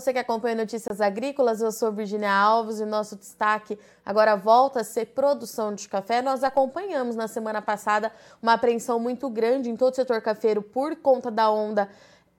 você 0.00 0.14
que 0.14 0.18
acompanha 0.18 0.56
Notícias 0.56 0.98
Agrícolas. 0.98 1.60
Eu 1.60 1.70
sou 1.70 1.92
Virginia 1.92 2.32
Alves 2.32 2.80
e 2.80 2.86
nosso 2.86 3.16
destaque 3.16 3.78
agora 4.04 4.34
volta 4.34 4.80
a 4.80 4.84
ser 4.84 5.06
produção 5.08 5.74
de 5.74 5.86
café. 5.90 6.22
Nós 6.22 6.42
acompanhamos 6.42 7.14
na 7.14 7.28
semana 7.28 7.60
passada 7.60 8.10
uma 8.42 8.54
apreensão 8.54 8.98
muito 8.98 9.28
grande 9.28 9.68
em 9.68 9.76
todo 9.76 9.92
o 9.92 9.96
setor 9.96 10.22
cafeiro 10.22 10.62
por 10.62 10.96
conta 10.96 11.30
da 11.30 11.50
onda 11.50 11.86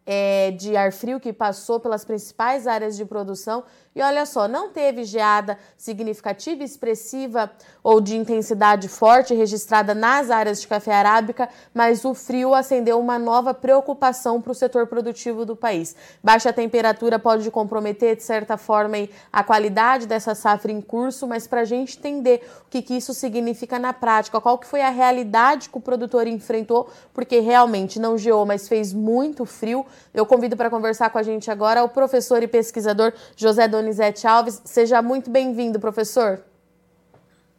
é, 0.05 0.52
de 0.52 0.75
ar 0.75 0.91
frio 0.91 1.20
que 1.20 1.31
passou 1.31 1.79
pelas 1.79 2.04
principais 2.04 2.67
áreas 2.67 2.97
de 2.97 3.05
produção 3.05 3.63
e 3.93 4.02
olha 4.02 4.25
só, 4.25 4.47
não 4.47 4.70
teve 4.70 5.04
geada 5.04 5.57
significativa, 5.77 6.63
expressiva 6.63 7.52
ou 7.84 7.99
de 7.99 8.16
intensidade 8.16 8.88
forte 8.88 9.34
registrada 9.34 9.93
nas 9.93 10.29
áreas 10.29 10.61
de 10.61 10.67
café 10.67 10.93
arábica, 10.93 11.49
mas 11.73 12.05
o 12.05 12.13
frio 12.13 12.53
acendeu 12.53 12.98
uma 12.98 13.20
nova 13.20 13.53
preocupação 13.53 14.41
para 14.41 14.53
o 14.53 14.55
setor 14.55 14.88
produtivo 14.88 15.45
do 15.45 15.57
país. 15.57 15.93
Baixa 16.23 16.54
temperatura 16.54 17.20
pode 17.20 17.52
comprometer, 17.52 18.15
de 18.15 18.23
certa 18.23 18.55
forma, 18.55 18.95
a 19.31 19.43
qualidade 19.43 20.07
dessa 20.07 20.34
safra 20.34 20.71
em 20.71 20.79
curso, 20.79 21.27
mas 21.27 21.45
para 21.45 21.62
a 21.62 21.65
gente 21.65 21.98
entender 21.98 22.48
o 22.65 22.70
que, 22.70 22.81
que 22.81 22.95
isso 22.95 23.13
significa 23.13 23.77
na 23.77 23.91
prática, 23.91 24.40
qual 24.40 24.57
que 24.57 24.68
foi 24.68 24.81
a 24.81 24.90
realidade 24.90 25.70
que 25.70 25.77
o 25.77 25.81
produtor 25.81 26.27
enfrentou, 26.27 26.90
porque 27.13 27.40
realmente 27.40 27.99
não 27.99 28.18
geou, 28.18 28.45
mas 28.45 28.70
fez 28.70 28.93
muito 28.93 29.45
frio, 29.45 29.85
eu 30.13 30.26
convido 30.26 30.58
para 30.58 30.70
conversar 30.70 31.09
com 31.09 31.18
a 31.18 31.23
gente 31.23 31.50
agora 31.50 31.84
o 31.84 31.90
professor 31.90 32.41
e 32.44 32.48
pesquisador 32.48 33.13
José 33.36 33.68
Donizete 33.68 34.27
Alves. 34.27 34.62
Seja 34.66 35.02
muito 35.02 35.30
bem-vindo, 35.30 35.80
professor. 35.80 36.41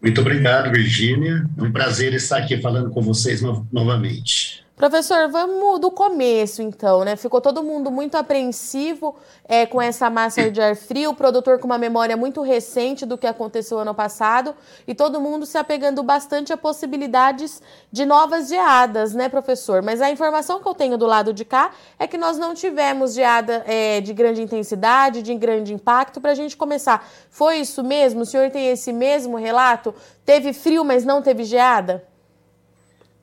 Muito 0.00 0.20
obrigado, 0.20 0.70
Virgínia. 0.70 1.44
É 1.56 1.62
um 1.62 1.70
prazer 1.70 2.12
estar 2.12 2.38
aqui 2.38 2.60
falando 2.60 2.90
com 2.90 3.00
vocês 3.00 3.40
no 3.40 3.66
novamente. 3.72 4.64
Professor, 4.74 5.28
vamos 5.28 5.80
do 5.80 5.90
começo 5.90 6.62
então, 6.62 7.04
né? 7.04 7.14
Ficou 7.14 7.42
todo 7.42 7.62
mundo 7.62 7.90
muito 7.90 8.16
apreensivo 8.16 9.14
é, 9.46 9.66
com 9.66 9.80
essa 9.80 10.08
massa 10.08 10.50
de 10.50 10.62
ar 10.62 10.74
frio, 10.74 11.10
o 11.10 11.14
produtor 11.14 11.58
com 11.58 11.66
uma 11.66 11.76
memória 11.76 12.16
muito 12.16 12.40
recente 12.40 13.04
do 13.04 13.18
que 13.18 13.26
aconteceu 13.26 13.78
ano 13.78 13.94
passado 13.94 14.54
e 14.88 14.94
todo 14.94 15.20
mundo 15.20 15.44
se 15.44 15.58
apegando 15.58 16.02
bastante 16.02 16.54
a 16.54 16.56
possibilidades 16.56 17.60
de 17.92 18.06
novas 18.06 18.48
geadas, 18.48 19.12
né, 19.12 19.28
professor? 19.28 19.82
Mas 19.82 20.00
a 20.00 20.10
informação 20.10 20.60
que 20.60 20.66
eu 20.66 20.74
tenho 20.74 20.96
do 20.96 21.06
lado 21.06 21.34
de 21.34 21.44
cá 21.44 21.70
é 21.98 22.06
que 22.06 22.16
nós 22.16 22.38
não 22.38 22.54
tivemos 22.54 23.12
geada 23.12 23.62
é, 23.66 24.00
de 24.00 24.14
grande 24.14 24.40
intensidade, 24.40 25.22
de 25.22 25.34
grande 25.34 25.74
impacto. 25.74 26.18
Para 26.18 26.32
a 26.32 26.34
gente 26.34 26.56
começar, 26.56 27.06
foi 27.30 27.58
isso 27.58 27.84
mesmo? 27.84 28.22
O 28.22 28.26
senhor 28.26 28.50
tem 28.50 28.68
esse 28.70 28.90
mesmo 28.90 29.36
relato? 29.36 29.94
Teve 30.24 30.54
frio, 30.54 30.82
mas 30.82 31.04
não 31.04 31.20
teve 31.20 31.44
geada? 31.44 32.10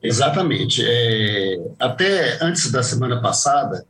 Exatamente. 0.02 0.82
É, 0.84 1.58
até 1.78 2.38
antes 2.42 2.70
da 2.70 2.82
semana 2.82 3.20
passada, 3.20 3.84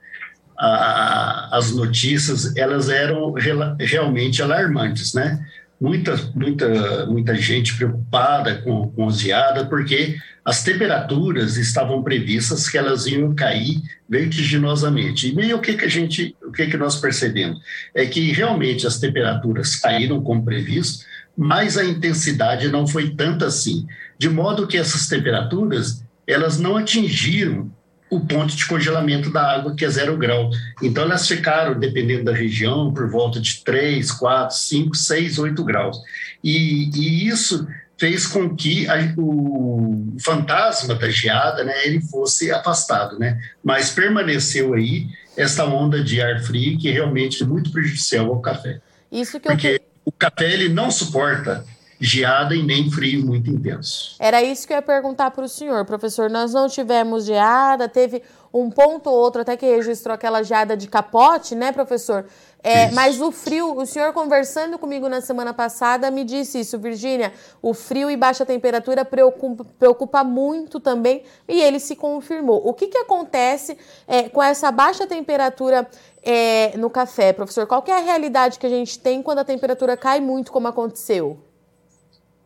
a, 0.59 1.57
as 1.57 1.73
notícias 1.73 2.55
elas 2.57 2.89
eram 2.89 3.33
realmente 3.79 4.43
alarmantes, 4.43 5.15
né? 5.15 5.45
Muita, 5.81 6.15
muita, 6.35 7.07
muita 7.07 7.35
gente 7.37 7.75
preocupada 7.75 8.61
com, 8.61 8.91
com 8.91 9.11
geada, 9.11 9.65
porque 9.65 10.17
as 10.45 10.63
temperaturas 10.63 11.57
estavam 11.57 12.03
previstas 12.03 12.69
que 12.69 12.77
elas 12.77 13.07
iam 13.07 13.35
cair 13.35 13.81
vertiginosamente. 14.07 15.29
E 15.29 15.35
meio 15.35 15.57
o 15.57 15.61
que, 15.61 15.75
que 15.75 15.87
a 15.87 15.89
gente, 15.89 16.37
o 16.43 16.53
que, 16.53 16.67
que 16.67 16.77
nós 16.77 16.97
percebemos? 16.97 17.61
É 17.95 18.05
que 18.05 18.31
realmente 18.33 18.87
as 18.87 18.99
temperaturas 18.99 19.77
caíram 19.77 20.23
como 20.23 20.45
previsto, 20.45 21.07
mas 21.35 21.79
a 21.79 21.85
intensidade 21.85 22.69
não 22.69 22.87
foi 22.87 23.15
tanta 23.15 23.47
assim 23.47 23.87
de 24.21 24.29
modo 24.29 24.67
que 24.67 24.77
essas 24.77 25.09
temperaturas 25.09 26.05
elas 26.27 26.59
não 26.59 26.77
atingiram 26.77 27.73
o 28.11 28.21
ponto 28.21 28.55
de 28.55 28.67
congelamento 28.67 29.33
da 29.33 29.51
água, 29.51 29.75
que 29.75 29.83
é 29.83 29.89
zero 29.89 30.15
grau. 30.15 30.51
Então, 30.83 31.05
elas 31.05 31.27
ficaram, 31.27 31.79
dependendo 31.79 32.25
da 32.25 32.35
região, 32.35 32.93
por 32.93 33.09
volta 33.09 33.41
de 33.41 33.65
3, 33.65 34.13
4, 34.13 34.55
5, 34.55 34.95
6, 34.95 35.39
8 35.39 35.65
graus. 35.65 35.97
E, 36.45 36.91
e 36.95 37.29
isso 37.29 37.67
fez 37.97 38.27
com 38.27 38.55
que 38.55 38.87
a, 38.89 39.15
o 39.17 40.15
fantasma 40.23 40.95
da 40.95 41.09
geada 41.09 41.65
né, 41.65 41.87
ele 41.87 42.03
fosse 42.03 42.53
afastado, 42.53 43.19
né? 43.19 43.41
mas 43.65 43.91
permaneceu 43.91 44.75
aí 44.75 45.07
essa 45.35 45.65
onda 45.65 46.05
de 46.05 46.21
ar 46.21 46.43
frio 46.43 46.79
que 46.79 46.91
realmente 46.91 47.43
é 47.43 47.47
muito 47.47 47.73
prejudicial 47.73 48.27
ao 48.27 48.41
café. 48.41 48.81
Isso 49.11 49.41
que 49.41 49.49
Porque 49.49 49.69
eu... 49.69 49.81
o 50.05 50.13
café 50.13 50.53
ele 50.53 50.69
não 50.69 50.91
suporta 50.91 51.65
geada 52.01 52.55
e 52.55 52.63
nem 52.63 52.91
frio 52.91 53.27
muito 53.27 53.51
intenso. 53.51 54.17
Era 54.19 54.43
isso 54.43 54.67
que 54.67 54.73
eu 54.73 54.77
ia 54.77 54.83
perguntar 54.83 55.31
para 55.31 55.45
o 55.45 55.49
senhor, 55.49 55.85
professor. 55.85 56.31
Nós 56.31 56.55
não 56.55 56.67
tivemos 56.67 57.27
geada, 57.27 57.87
teve 57.87 58.23
um 58.53 58.71
ponto 58.71 59.11
ou 59.11 59.17
outro 59.17 59.43
até 59.43 59.55
que 59.57 59.67
registrou 59.67 60.15
aquela 60.15 60.43
geada 60.43 60.75
de 60.77 60.89
capote, 60.89 61.55
né, 61.55 61.71
professor? 61.71 62.25
É, 62.63 62.91
mas 62.91 63.21
o 63.21 63.31
frio, 63.31 63.77
o 63.77 63.87
senhor 63.87 64.13
conversando 64.13 64.79
comigo 64.79 65.09
na 65.09 65.21
semana 65.21 65.53
passada 65.53 66.11
me 66.11 66.25
disse 66.25 66.61
isso, 66.61 66.79
Virgínia. 66.79 67.33
O 67.63 67.73
frio 67.73 68.11
e 68.11 68.17
baixa 68.17 68.45
temperatura 68.45 69.05
preocupa, 69.05 69.65
preocupa, 69.79 70.25
muito 70.25 70.81
também 70.81 71.23
e 71.47 71.61
ele 71.61 71.79
se 71.79 71.97
confirmou. 71.97 72.67
O 72.67 72.75
que, 72.75 72.89
que 72.89 72.99
acontece 72.99 73.79
é, 74.07 74.29
com 74.29 74.43
essa 74.43 74.71
baixa 74.71 75.07
temperatura 75.07 75.89
é, 76.23 76.77
no 76.77 76.91
café, 76.91 77.33
professor? 77.33 77.67
Qual 77.67 77.85
é 77.87 77.93
a 77.93 78.01
realidade 78.01 78.59
que 78.59 78.67
a 78.67 78.71
gente 78.71 78.99
tem 78.99 79.23
quando 79.23 79.39
a 79.39 79.45
temperatura 79.45 79.97
cai 79.97 80.21
muito, 80.21 80.51
como 80.51 80.69
aconteceu? 80.69 81.50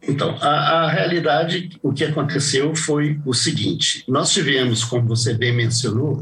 Então, 0.06 0.36
a, 0.40 0.84
a, 0.84 0.90
realidade, 0.90 1.70
o 1.82 1.92
que 1.92 2.04
aconteceu 2.04 2.74
foi 2.74 3.20
o 3.24 3.32
seguinte: 3.32 4.04
nós 4.08 4.32
tivemos, 4.32 4.84
como 4.84 5.08
você 5.08 5.34
bem 5.34 5.52
mencionou, 5.52 6.20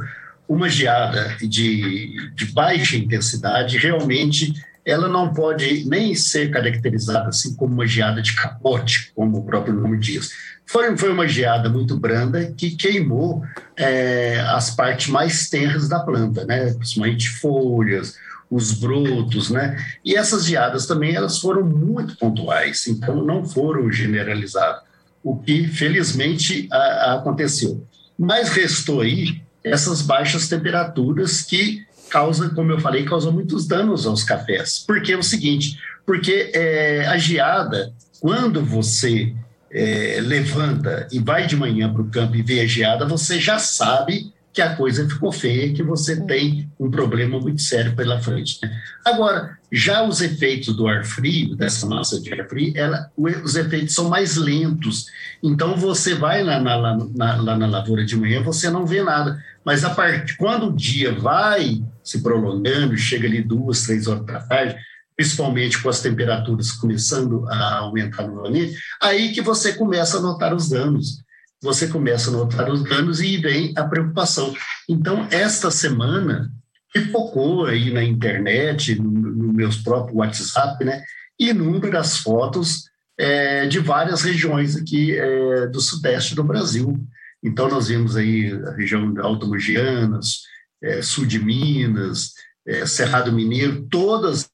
uma 0.48 0.68
geada 0.68 1.36
de, 1.40 2.30
de 2.34 2.46
baixa 2.46 2.96
intensidade, 2.96 3.78
realmente 3.78 4.52
ela 4.84 5.08
não 5.08 5.32
pode 5.32 5.88
nem 5.88 6.14
ser 6.14 6.50
caracterizada 6.50 7.28
assim 7.28 7.54
como 7.54 7.72
uma 7.72 7.86
geada 7.86 8.20
de 8.20 8.34
capote, 8.34 9.12
como 9.14 9.38
o 9.38 9.44
próprio 9.44 9.74
nome 9.74 9.98
diz. 9.98 10.30
Foi, 10.66 10.96
foi 10.96 11.12
uma 11.12 11.28
geada 11.28 11.68
muito 11.68 11.96
branda 11.96 12.52
que 12.56 12.70
queimou 12.70 13.44
é, 13.76 14.40
as 14.48 14.74
partes 14.74 15.08
mais 15.08 15.48
tenras 15.48 15.88
da 15.88 16.00
planta, 16.00 16.44
né? 16.44 16.72
principalmente 16.74 17.28
folhas, 17.28 18.16
os 18.52 18.70
brotos, 18.72 19.48
né? 19.48 19.82
E 20.04 20.14
essas 20.14 20.44
geadas 20.44 20.86
também 20.86 21.14
elas 21.14 21.38
foram 21.38 21.64
muito 21.64 22.18
pontuais, 22.18 22.86
então 22.86 23.24
não 23.24 23.46
foram 23.46 23.90
generalizadas, 23.90 24.82
o 25.24 25.38
que 25.38 25.66
felizmente 25.66 26.68
a, 26.70 26.76
a 26.76 27.14
aconteceu. 27.14 27.82
Mas 28.18 28.50
restou 28.50 29.00
aí 29.00 29.40
essas 29.64 30.02
baixas 30.02 30.50
temperaturas 30.50 31.40
que 31.40 31.86
causam, 32.10 32.50
como 32.50 32.70
eu 32.70 32.78
falei, 32.78 33.06
causam 33.06 33.32
muitos 33.32 33.66
danos 33.66 34.06
aos 34.06 34.22
cafés. 34.22 34.84
Porque 34.86 35.12
é 35.12 35.16
o 35.16 35.22
seguinte, 35.22 35.78
porque 36.04 36.50
é, 36.52 37.06
a 37.06 37.16
geada, 37.16 37.94
quando 38.20 38.62
você 38.62 39.34
é, 39.70 40.18
levanta 40.20 41.08
e 41.10 41.18
vai 41.18 41.46
de 41.46 41.56
manhã 41.56 41.90
para 41.90 42.02
o 42.02 42.10
campo 42.10 42.36
e 42.36 42.42
vê 42.42 42.60
a 42.60 42.66
geada, 42.66 43.06
você 43.06 43.40
já 43.40 43.58
sabe 43.58 44.30
que 44.52 44.60
a 44.60 44.76
coisa 44.76 45.08
ficou 45.08 45.32
feia, 45.32 45.72
que 45.72 45.82
você 45.82 46.14
hum. 46.14 46.26
tem 46.26 46.70
um 46.78 46.90
problema 46.90 47.40
muito 47.40 47.62
sério 47.62 47.96
pela 47.96 48.20
frente. 48.20 48.58
Né? 48.62 48.70
Agora, 49.04 49.56
já 49.70 50.02
os 50.02 50.20
efeitos 50.20 50.76
do 50.76 50.86
ar 50.86 51.04
frio, 51.04 51.56
dessa 51.56 51.86
massa 51.86 52.20
de 52.20 52.32
ar 52.32 52.46
frio, 52.46 52.72
ela, 52.76 53.10
os 53.16 53.56
efeitos 53.56 53.94
são 53.94 54.10
mais 54.10 54.36
lentos. 54.36 55.06
Então, 55.42 55.76
você 55.76 56.14
vai 56.14 56.42
lá 56.42 56.60
na, 56.60 56.76
lá, 56.76 56.98
na, 57.14 57.36
lá 57.36 57.56
na 57.56 57.66
lavoura 57.66 58.04
de 58.04 58.16
manhã, 58.16 58.42
você 58.42 58.68
não 58.68 58.84
vê 58.84 59.02
nada. 59.02 59.42
Mas 59.64 59.84
a 59.84 59.90
parte, 59.90 60.36
quando 60.36 60.68
o 60.68 60.76
dia 60.76 61.12
vai 61.12 61.82
se 62.04 62.22
prolongando, 62.22 62.96
chega 62.96 63.26
ali 63.26 63.40
duas, 63.40 63.84
três 63.84 64.06
horas 64.06 64.26
da 64.26 64.40
tarde, 64.40 64.76
principalmente 65.16 65.80
com 65.80 65.88
as 65.88 66.00
temperaturas 66.00 66.72
começando 66.72 67.48
a 67.48 67.76
aumentar 67.78 68.26
novamente, 68.26 68.76
aí 69.00 69.32
que 69.32 69.40
você 69.40 69.72
começa 69.72 70.18
a 70.18 70.20
notar 70.20 70.54
os 70.54 70.68
danos 70.68 71.21
você 71.62 71.86
começa 71.86 72.28
a 72.28 72.32
notar 72.32 72.68
os 72.70 72.82
danos 72.82 73.20
e 73.20 73.36
vem 73.36 73.72
a 73.76 73.84
preocupação. 73.84 74.54
Então, 74.88 75.26
esta 75.30 75.70
semana, 75.70 76.50
pipocou 76.92 77.66
aí 77.66 77.90
na 77.90 78.02
internet, 78.02 78.96
no, 78.96 79.10
no 79.10 79.52
meus 79.52 79.76
próprios 79.76 80.16
WhatsApp, 80.16 80.84
né, 80.84 81.02
inúmeras 81.38 82.18
fotos 82.18 82.84
é, 83.18 83.66
de 83.66 83.78
várias 83.78 84.22
regiões 84.22 84.76
aqui 84.76 85.16
é, 85.16 85.66
do 85.68 85.80
sudeste 85.80 86.34
do 86.34 86.44
Brasil. 86.44 86.98
Então, 87.42 87.68
nós 87.68 87.88
vimos 87.88 88.16
aí 88.16 88.52
a 88.66 88.72
região 88.72 89.12
de 89.12 89.20
Alto 89.20 89.46
Mogianas, 89.46 90.42
é, 90.82 91.00
sul 91.00 91.24
de 91.24 91.38
Minas, 91.38 92.32
é, 92.66 92.86
Cerrado 92.86 93.32
Mineiro, 93.32 93.86
todas 93.90 94.51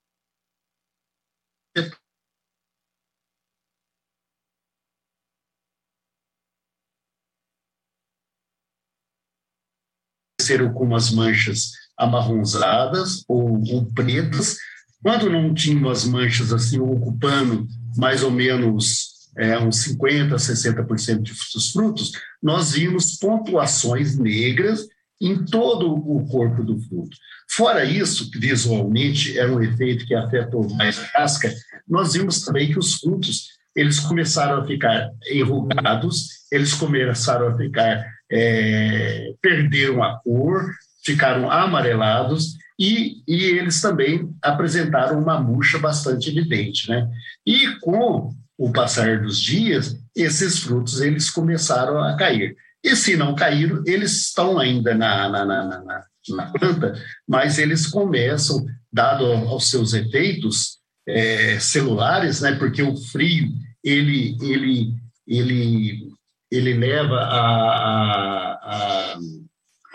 apareceram 10.49 10.73
com 10.73 10.85
umas 10.85 11.11
manchas 11.11 11.73
amarronzadas 11.97 13.25
ou, 13.29 13.61
ou 13.71 13.85
pretas. 13.93 14.57
Quando 15.03 15.31
não 15.31 15.53
tinham 15.53 15.89
as 15.91 16.05
manchas 16.05 16.53
assim, 16.53 16.79
ocupando 16.79 17.67
mais 17.97 18.23
ou 18.23 18.31
menos 18.31 19.09
é, 19.37 19.59
uns 19.59 19.85
50%, 19.85 20.35
60% 20.35 21.23
dos 21.55 21.71
frutos, 21.71 22.13
nós 22.43 22.73
vimos 22.73 23.17
pontuações 23.17 24.17
negras 24.17 24.87
em 25.21 25.45
todo 25.45 25.93
o 25.93 26.27
corpo 26.29 26.63
do 26.65 26.81
fruto. 26.81 27.17
Fora 27.51 27.85
isso, 27.85 28.31
visualmente, 28.35 29.39
é 29.39 29.47
um 29.47 29.61
efeito 29.61 30.07
que 30.07 30.15
afetou 30.15 30.69
mais 30.75 30.99
a 30.99 31.07
casca, 31.09 31.53
nós 31.89 32.13
vimos 32.13 32.43
também 32.43 32.71
que 32.71 32.79
os 32.79 32.95
frutos 32.95 33.59
eles 33.75 34.01
começaram 34.01 34.61
a 34.61 34.67
ficar 34.67 35.11
enrugados, 35.31 36.29
eles 36.51 36.75
começaram 36.75 37.49
a 37.49 37.57
ficar, 37.57 38.05
é, 38.31 39.33
perderam 39.41 40.03
a 40.03 40.19
cor, 40.21 40.71
ficaram 41.05 41.51
amarelados 41.51 42.57
e, 42.79 43.23
e, 43.27 43.45
eles 43.45 43.81
também 43.81 44.31
apresentaram 44.43 45.21
uma 45.21 45.41
murcha 45.41 45.79
bastante 45.79 46.31
evidente, 46.31 46.89
né? 46.89 47.09
E 47.45 47.75
com 47.81 48.33
o 48.57 48.73
passar 48.73 49.21
dos 49.21 49.41
dias, 49.41 49.97
esses 50.15 50.59
frutos 50.59 51.01
eles 51.01 51.31
começaram 51.31 51.99
a 52.03 52.17
cair. 52.17 52.57
E 52.85 52.95
se 52.95 53.17
não 53.17 53.35
caíram, 53.35 53.83
eles 53.87 54.27
estão 54.27 54.59
ainda 54.59 54.95
na, 54.95 55.29
na, 55.29 55.45
na, 55.45 55.65
na, 55.65 56.05
na 56.29 56.47
planta, 56.53 56.95
mas 57.27 57.59
eles 57.59 57.87
começam, 57.87 58.65
dado 58.93 59.25
aos 59.25 59.69
seus 59.71 59.93
efeitos 59.93 60.79
é, 61.07 61.59
celulares, 61.59 62.41
né? 62.41 62.53
Porque 62.53 62.83
o 62.83 62.97
frio 62.97 63.49
ele 63.83 64.37
ele 64.41 64.95
ele 65.27 66.08
ele 66.51 66.75
leva 66.75 67.17
a, 67.17 68.59
a, 68.63 69.19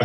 a 0.00 0.04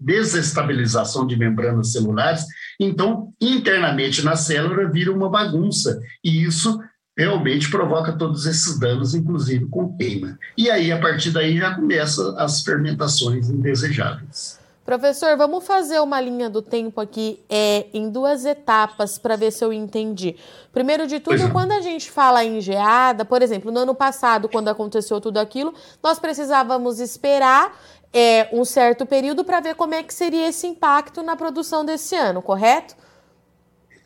desestabilização 0.00 1.26
de 1.26 1.36
membranas 1.36 1.92
celulares, 1.92 2.44
então 2.78 3.32
internamente 3.40 4.22
na 4.22 4.36
célula 4.36 4.90
vira 4.90 5.12
uma 5.12 5.30
bagunça 5.30 6.00
e 6.22 6.44
isso 6.44 6.78
realmente 7.16 7.70
provoca 7.70 8.12
todos 8.12 8.46
esses 8.46 8.78
danos, 8.78 9.14
inclusive 9.14 9.66
com 9.66 9.96
queima. 9.96 10.38
E 10.56 10.70
aí, 10.70 10.92
a 10.92 10.98
partir 10.98 11.30
daí, 11.30 11.58
já 11.58 11.74
começam 11.74 12.38
as 12.38 12.62
fermentações 12.62 13.50
indesejáveis. 13.50 14.59
Professor, 14.90 15.36
vamos 15.36 15.64
fazer 15.64 16.00
uma 16.00 16.20
linha 16.20 16.50
do 16.50 16.60
tempo 16.60 17.00
aqui 17.00 17.40
é, 17.48 17.86
em 17.94 18.10
duas 18.10 18.44
etapas 18.44 19.18
para 19.18 19.36
ver 19.36 19.52
se 19.52 19.64
eu 19.64 19.72
entendi. 19.72 20.34
Primeiro 20.72 21.06
de 21.06 21.20
tudo, 21.20 21.44
é. 21.44 21.48
quando 21.48 21.70
a 21.70 21.80
gente 21.80 22.10
fala 22.10 22.44
em 22.44 22.60
geada, 22.60 23.24
por 23.24 23.40
exemplo, 23.40 23.70
no 23.70 23.78
ano 23.78 23.94
passado, 23.94 24.48
quando 24.48 24.66
aconteceu 24.66 25.20
tudo 25.20 25.38
aquilo, 25.38 25.72
nós 26.02 26.18
precisávamos 26.18 26.98
esperar 26.98 27.72
é, 28.12 28.48
um 28.52 28.64
certo 28.64 29.06
período 29.06 29.44
para 29.44 29.60
ver 29.60 29.76
como 29.76 29.94
é 29.94 30.02
que 30.02 30.12
seria 30.12 30.48
esse 30.48 30.66
impacto 30.66 31.22
na 31.22 31.36
produção 31.36 31.84
desse 31.84 32.16
ano, 32.16 32.42
correto? 32.42 32.96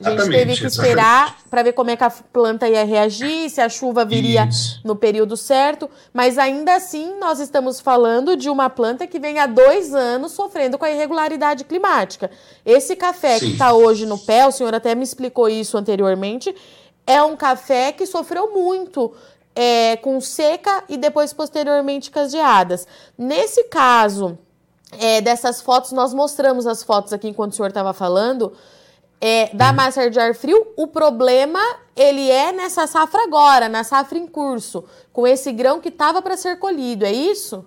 A 0.04 0.10
gente 0.10 0.30
teve 0.30 0.56
que 0.56 0.66
esperar 0.66 1.36
para 1.50 1.62
ver 1.62 1.72
como 1.72 1.90
é 1.90 1.96
que 1.96 2.04
a 2.04 2.10
planta 2.10 2.68
ia 2.68 2.84
reagir, 2.84 3.48
se 3.48 3.60
a 3.60 3.68
chuva 3.68 4.04
viria 4.04 4.46
Isso. 4.46 4.80
no 4.84 4.94
período 4.96 5.36
certo, 5.36 5.88
mas 6.12 6.38
ainda 6.38 6.74
assim 6.74 7.18
nós 7.18 7.40
estamos 7.40 7.80
falando 7.80 8.36
de 8.36 8.50
uma 8.50 8.68
planta 8.68 9.06
que 9.06 9.18
vem 9.18 9.38
há 9.38 9.46
dois 9.46 9.94
anos 9.94 10.32
sofrendo 10.32 10.76
com 10.76 10.84
a 10.84 10.90
irregularidade 10.90 11.64
climática. 11.64 12.30
Esse 12.64 12.96
café 12.96 13.38
Sim. 13.38 13.46
que 13.46 13.52
está 13.52 13.72
hoje 13.72 14.06
no 14.06 14.18
pé, 14.18 14.46
o 14.46 14.52
senhor 14.52 14.74
até 14.74 14.94
me 14.94 15.04
explicou 15.04 15.48
isso 15.48 15.76
anteriormente, 15.76 16.54
é 17.06 17.22
um 17.22 17.36
café 17.36 17.92
que 17.92 18.06
sofreu 18.06 18.52
muito 18.52 19.12
é, 19.54 19.96
com 19.96 20.20
seca 20.20 20.84
e 20.88 20.96
depois 20.96 21.32
posteriormente 21.32 22.10
com 22.10 22.18
as 22.18 22.32
geadas. 22.32 22.86
Nesse 23.16 23.64
caso 23.64 24.38
é, 24.98 25.20
dessas 25.20 25.60
fotos, 25.60 25.92
nós 25.92 26.12
mostramos 26.12 26.66
as 26.66 26.82
fotos 26.82 27.12
aqui 27.12 27.28
enquanto 27.28 27.52
o 27.52 27.54
senhor 27.54 27.68
estava 27.68 27.92
falando 27.92 28.52
é, 29.20 29.54
da 29.54 29.70
uhum. 29.70 29.76
massa 29.76 30.10
de 30.10 30.18
ar 30.18 30.34
frio, 30.34 30.66
o 30.76 30.86
problema 30.86 31.60
ele 31.96 32.30
é 32.30 32.52
nessa 32.52 32.86
safra 32.86 33.22
agora, 33.22 33.68
na 33.68 33.84
safra 33.84 34.18
em 34.18 34.26
curso, 34.26 34.84
com 35.12 35.26
esse 35.26 35.52
grão 35.52 35.80
que 35.80 35.88
estava 35.88 36.20
para 36.20 36.36
ser 36.36 36.58
colhido, 36.58 37.04
é 37.04 37.12
isso? 37.12 37.64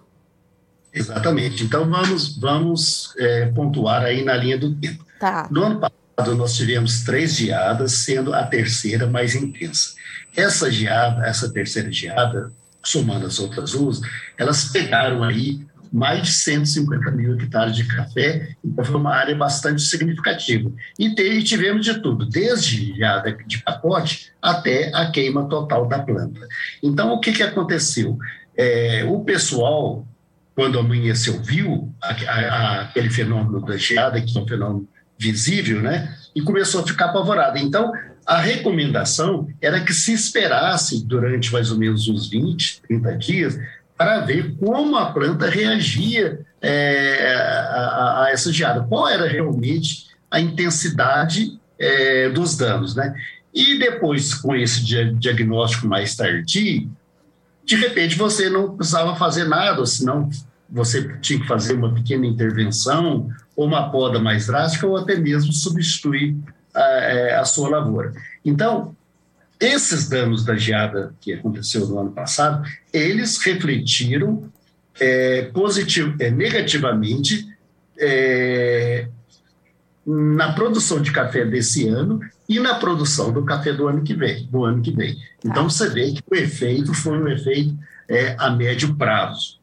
Exatamente. 0.94 1.64
Então 1.64 1.90
vamos, 1.90 2.38
vamos 2.38 3.14
é, 3.18 3.46
pontuar 3.48 4.04
aí 4.04 4.24
na 4.24 4.36
linha 4.36 4.58
do 4.58 4.74
tempo. 4.76 5.06
Tá. 5.20 5.48
No 5.50 5.64
ano 5.64 5.80
passado 5.80 6.36
nós 6.36 6.56
tivemos 6.56 7.04
três 7.04 7.36
geadas, 7.36 7.92
sendo 7.94 8.34
a 8.34 8.44
terceira 8.44 9.06
mais 9.08 9.36
intensa. 9.36 9.94
Essa 10.36 10.72
geada, 10.72 11.26
essa 11.26 11.52
terceira 11.52 11.92
geada, 11.92 12.52
somando 12.84 13.26
as 13.26 13.40
outras 13.40 13.72
duas, 13.72 14.02
elas 14.38 14.66
pegaram 14.66 15.24
aí 15.24 15.66
mais 15.92 16.28
de 16.28 16.32
150 16.34 17.12
mil 17.12 17.36
hectares 17.36 17.76
de 17.76 17.84
café, 17.86 18.56
então 18.64 18.84
foi 18.84 18.96
uma 18.96 19.14
área 19.14 19.36
bastante 19.36 19.82
significativa. 19.82 20.72
E, 20.98 21.14
te, 21.14 21.44
tivemos 21.44 21.86
de 21.86 22.00
tudo, 22.02 22.26
desde 22.26 22.94
geada 22.96 23.32
de 23.46 23.64
pacote 23.64 24.32
até 24.42 24.92
a 24.94 25.10
queima 25.12 25.48
total 25.48 25.88
da 25.88 26.00
planta. 26.00 26.48
Então, 26.82 27.14
o 27.14 27.20
que, 27.20 27.32
que 27.32 27.44
aconteceu? 27.44 28.18
É, 28.56 29.06
o 29.08 29.20
pessoal, 29.22 30.06
quando 30.56 30.80
amanheceu, 30.80 31.42
viu 31.42 31.94
a, 32.02 32.10
a, 32.10 32.34
a, 32.34 32.82
aquele 32.82 33.10
fenômeno 33.10 33.66
da 33.66 33.78
geada, 33.78 34.22
que 34.22 34.38
é 34.38 34.42
um 34.42 34.48
fenômeno 34.48 34.88
visível, 35.18 35.82
né? 35.82 36.16
E 36.36 36.42
começou 36.42 36.82
a 36.82 36.88
ficar 36.88 37.06
apavorado. 37.06 37.58
Então, 37.58 37.92
a 38.26 38.40
recomendação 38.40 39.48
era 39.62 39.80
que 39.80 39.94
se 39.94 40.12
esperasse 40.12 41.06
durante 41.06 41.52
mais 41.52 41.72
ou 41.72 41.78
menos 41.78 42.10
uns 42.10 42.30
20, 42.30 42.82
30 42.82 43.18
dias, 43.18 43.60
para 43.98 44.20
ver 44.20 44.56
como 44.58 44.96
a 44.96 45.12
planta 45.12 45.50
reagia 45.50 46.46
é, 46.62 47.34
a, 47.36 48.24
a, 48.24 48.30
essa 48.32 48.52
geada, 48.54 48.84
qual 48.84 49.08
era 49.08 49.28
realmente 49.28 50.08
a 50.30 50.40
intensidade 50.40 51.60
é, 51.80 52.30
dos 52.30 52.56
danos, 52.56 52.96
né? 52.96 53.16
E 53.54 53.80
depois, 53.80 54.34
com 54.36 54.56
esse 54.56 54.84
diagnóstico 54.84 55.88
mais 55.88 56.16
tardio, 56.16 56.90
de 57.66 57.76
repente 57.76 58.16
você 58.16 58.50
não 58.50 58.76
precisava 58.76 59.16
fazer 59.16 59.46
nada, 59.46 59.86
senão 59.86 60.30
você 60.70 61.18
tinha 61.20 61.40
que 61.40 61.48
fazer 61.48 61.74
uma 61.74 61.94
pequena 61.94 62.26
intervenção, 62.26 63.30
ou 63.56 63.66
uma 63.66 63.90
poda 63.90 64.20
mais 64.20 64.48
drástica, 64.48 64.86
ou 64.86 64.98
até 64.98 65.16
mesmo 65.16 65.52
substituir 65.52 66.36
a, 66.74 66.82
é, 66.82 67.36
a 67.36 67.46
sua 67.46 67.70
lavoura. 67.70 68.14
Então, 68.44 68.96
esses 69.60 70.08
danos 70.08 70.46
da 70.46 70.56
geada 70.56 71.14
que 71.20 71.34
aconteceu 71.34 71.88
no 71.88 72.00
ano 72.00 72.12
passado, 72.12 72.68
eles 72.94 73.38
refletiram 73.38 74.50
é, 75.00 75.44
positivo, 75.54 76.16
é, 76.20 76.30
negativamente 76.30 77.48
é, 77.98 79.08
na 80.06 80.54
produção 80.54 81.02
de 81.02 81.12
café 81.12 81.44
desse 81.46 81.88
ano 81.88 82.20
e 82.48 82.60
na 82.60 82.76
produção 82.76 83.32
do 83.32 83.44
café 83.44 83.74
do 83.74 83.88
ano 83.88 84.04
que 84.04 84.14
vem. 84.14 84.48
Do 84.48 84.64
ano 84.64 84.82
que 84.82 84.92
vem. 84.92 85.18
Então 85.40 85.64
tá. 85.64 85.70
você 85.70 85.90
vê 85.90 86.12
que 86.12 86.24
o 86.30 86.36
efeito 86.36 86.94
foi 86.94 87.18
um 87.18 87.28
efeito 87.28 87.78
é, 88.08 88.36
a 88.38 88.50
médio 88.50 88.96
prazo. 88.96 89.58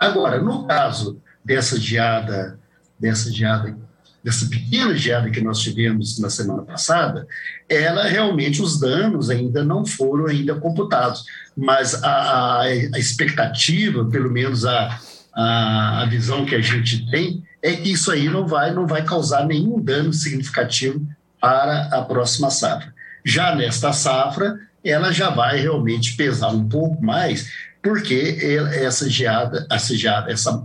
Agora, 0.00 0.40
no 0.40 0.66
caso 0.66 1.20
dessa 1.44 1.78
geada, 1.78 2.58
dessa 2.98 3.30
geada 3.30 3.76
dessa 4.22 4.46
pequena 4.46 4.94
geada 4.96 5.30
que 5.30 5.40
nós 5.40 5.60
tivemos 5.60 6.18
na 6.18 6.28
semana 6.28 6.62
passada, 6.62 7.26
ela 7.68 8.04
realmente, 8.04 8.60
os 8.60 8.78
danos 8.78 9.30
ainda 9.30 9.64
não 9.64 9.86
foram 9.86 10.26
ainda 10.26 10.54
computados, 10.54 11.24
mas 11.56 12.02
a, 12.02 12.62
a 12.62 12.98
expectativa, 12.98 14.04
pelo 14.04 14.30
menos 14.30 14.64
a, 14.64 15.00
a, 15.34 16.02
a, 16.02 16.06
visão 16.06 16.44
que 16.44 16.54
a 16.54 16.60
gente 16.60 17.10
tem, 17.10 17.42
é 17.62 17.72
que 17.72 17.92
isso 17.92 18.10
aí 18.10 18.28
não 18.28 18.46
vai, 18.46 18.72
não 18.72 18.86
vai 18.86 19.04
causar 19.04 19.46
nenhum 19.46 19.80
dano 19.80 20.12
significativo 20.12 21.06
para 21.40 21.86
a 21.86 22.02
próxima 22.02 22.50
safra. 22.50 22.92
Já 23.24 23.54
nesta 23.54 23.92
safra, 23.92 24.58
ela 24.84 25.12
já 25.12 25.30
vai 25.30 25.60
realmente 25.60 26.16
pesar 26.16 26.48
um 26.48 26.68
pouco 26.68 27.02
mais, 27.04 27.50
porque 27.82 28.38
essa 28.74 29.08
geada, 29.08 29.66
essa 29.70 29.96
geada, 29.96 30.30
essa 30.30 30.64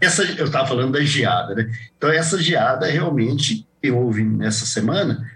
essa, 0.00 0.22
eu 0.22 0.46
estava 0.46 0.66
falando 0.66 0.92
da 0.92 1.02
geada, 1.02 1.54
né? 1.54 1.70
Então, 1.96 2.10
essa 2.10 2.40
geada 2.40 2.86
realmente 2.86 3.66
que 3.80 3.90
houve 3.90 4.22
nessa 4.24 4.66
semana, 4.66 5.26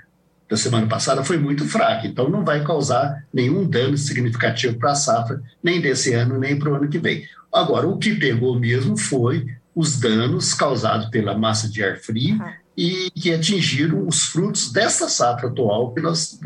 da 0.48 0.56
semana 0.56 0.86
passada, 0.86 1.24
foi 1.24 1.38
muito 1.38 1.66
fraca. 1.66 2.06
Então, 2.06 2.28
não 2.28 2.44
vai 2.44 2.62
causar 2.64 3.24
nenhum 3.32 3.66
dano 3.66 3.96
significativo 3.96 4.78
para 4.78 4.92
a 4.92 4.96
safra, 4.96 5.40
nem 5.62 5.80
desse 5.80 6.12
ano, 6.12 6.38
nem 6.38 6.58
para 6.58 6.70
o 6.70 6.74
ano 6.74 6.88
que 6.88 6.98
vem. 6.98 7.24
Agora, 7.52 7.86
o 7.86 7.98
que 7.98 8.14
pegou 8.14 8.58
mesmo 8.58 8.96
foi 8.96 9.46
os 9.74 9.98
danos 9.98 10.52
causados 10.52 11.08
pela 11.08 11.36
massa 11.36 11.68
de 11.68 11.82
ar 11.82 11.96
frio 11.96 12.38
e 12.76 13.10
que 13.10 13.32
atingiram 13.32 14.06
os 14.06 14.24
frutos 14.24 14.72
dessa 14.72 15.08
safra 15.08 15.48
atual 15.48 15.92
que 15.92 16.00
nós, 16.00 16.38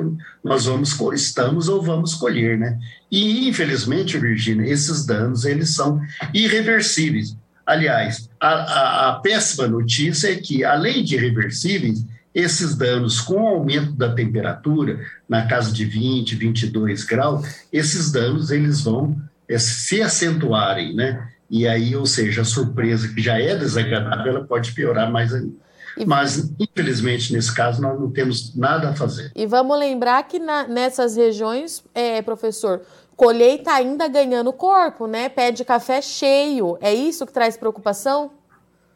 nós 0.43 0.65
vamos 0.65 0.99
estamos 1.15 1.69
ou 1.69 1.81
vamos 1.83 2.15
colher, 2.15 2.59
né? 2.59 2.79
E 3.11 3.49
infelizmente, 3.49 4.19
Virginia, 4.19 4.71
esses 4.71 5.05
danos 5.05 5.45
eles 5.45 5.75
são 5.75 6.01
irreversíveis. 6.35 7.37
Aliás, 7.67 8.31
a, 8.41 8.49
a, 8.49 9.09
a, 9.09 9.13
péssima 9.15 9.67
notícia 9.67 10.33
é 10.33 10.37
que, 10.37 10.65
além 10.65 11.03
de 11.03 11.17
irreversíveis, 11.17 12.07
esses 12.33 12.77
danos 12.77 13.21
com 13.21 13.43
o 13.43 13.49
aumento 13.49 13.93
da 13.93 14.15
temperatura, 14.15 15.01
na 15.29 15.47
casa 15.47 15.73
de 15.73 15.85
20, 15.85 16.37
22 16.37 17.03
graus, 17.03 17.45
esses 17.73 18.13
danos 18.13 18.51
eles 18.51 18.83
vão 18.83 19.17
é, 19.49 19.59
se 19.59 20.01
acentuarem, 20.01 20.95
né? 20.95 21.29
E 21.51 21.67
aí, 21.67 21.97
ou 21.97 22.07
seja, 22.07 22.43
a 22.43 22.45
surpresa 22.45 23.09
que 23.09 23.21
já 23.21 23.41
é 23.41 23.57
desagradável, 23.57 24.37
ela 24.37 24.45
pode 24.45 24.73
piorar 24.73 25.11
mais 25.11 25.33
ainda. 25.33 25.67
Mas, 26.05 26.53
infelizmente, 26.61 27.33
nesse 27.33 27.55
caso, 27.55 27.81
nós 27.81 27.99
não 27.99 28.11
temos 28.11 28.55
nada 28.55 28.91
a 28.91 28.95
fazer. 28.95 29.33
E 29.35 29.47
vamos 29.47 29.79
lembrar 29.79 30.23
que 30.25 30.39
na, 30.39 30.69
nessas 30.69 31.17
regiões, 31.17 31.83
é, 31.95 32.21
professor, 32.21 32.83
colheita 33.17 33.73
ainda 33.73 34.07
ganhando 34.07 34.53
corpo, 34.53 35.07
né? 35.07 35.29
Pé 35.29 35.51
de 35.51 35.65
café 35.65 36.03
cheio. 36.03 36.77
É 36.81 36.95
isso 36.95 37.27
que 37.27 37.33
traz 37.33 37.57
preocupação? 37.57 38.31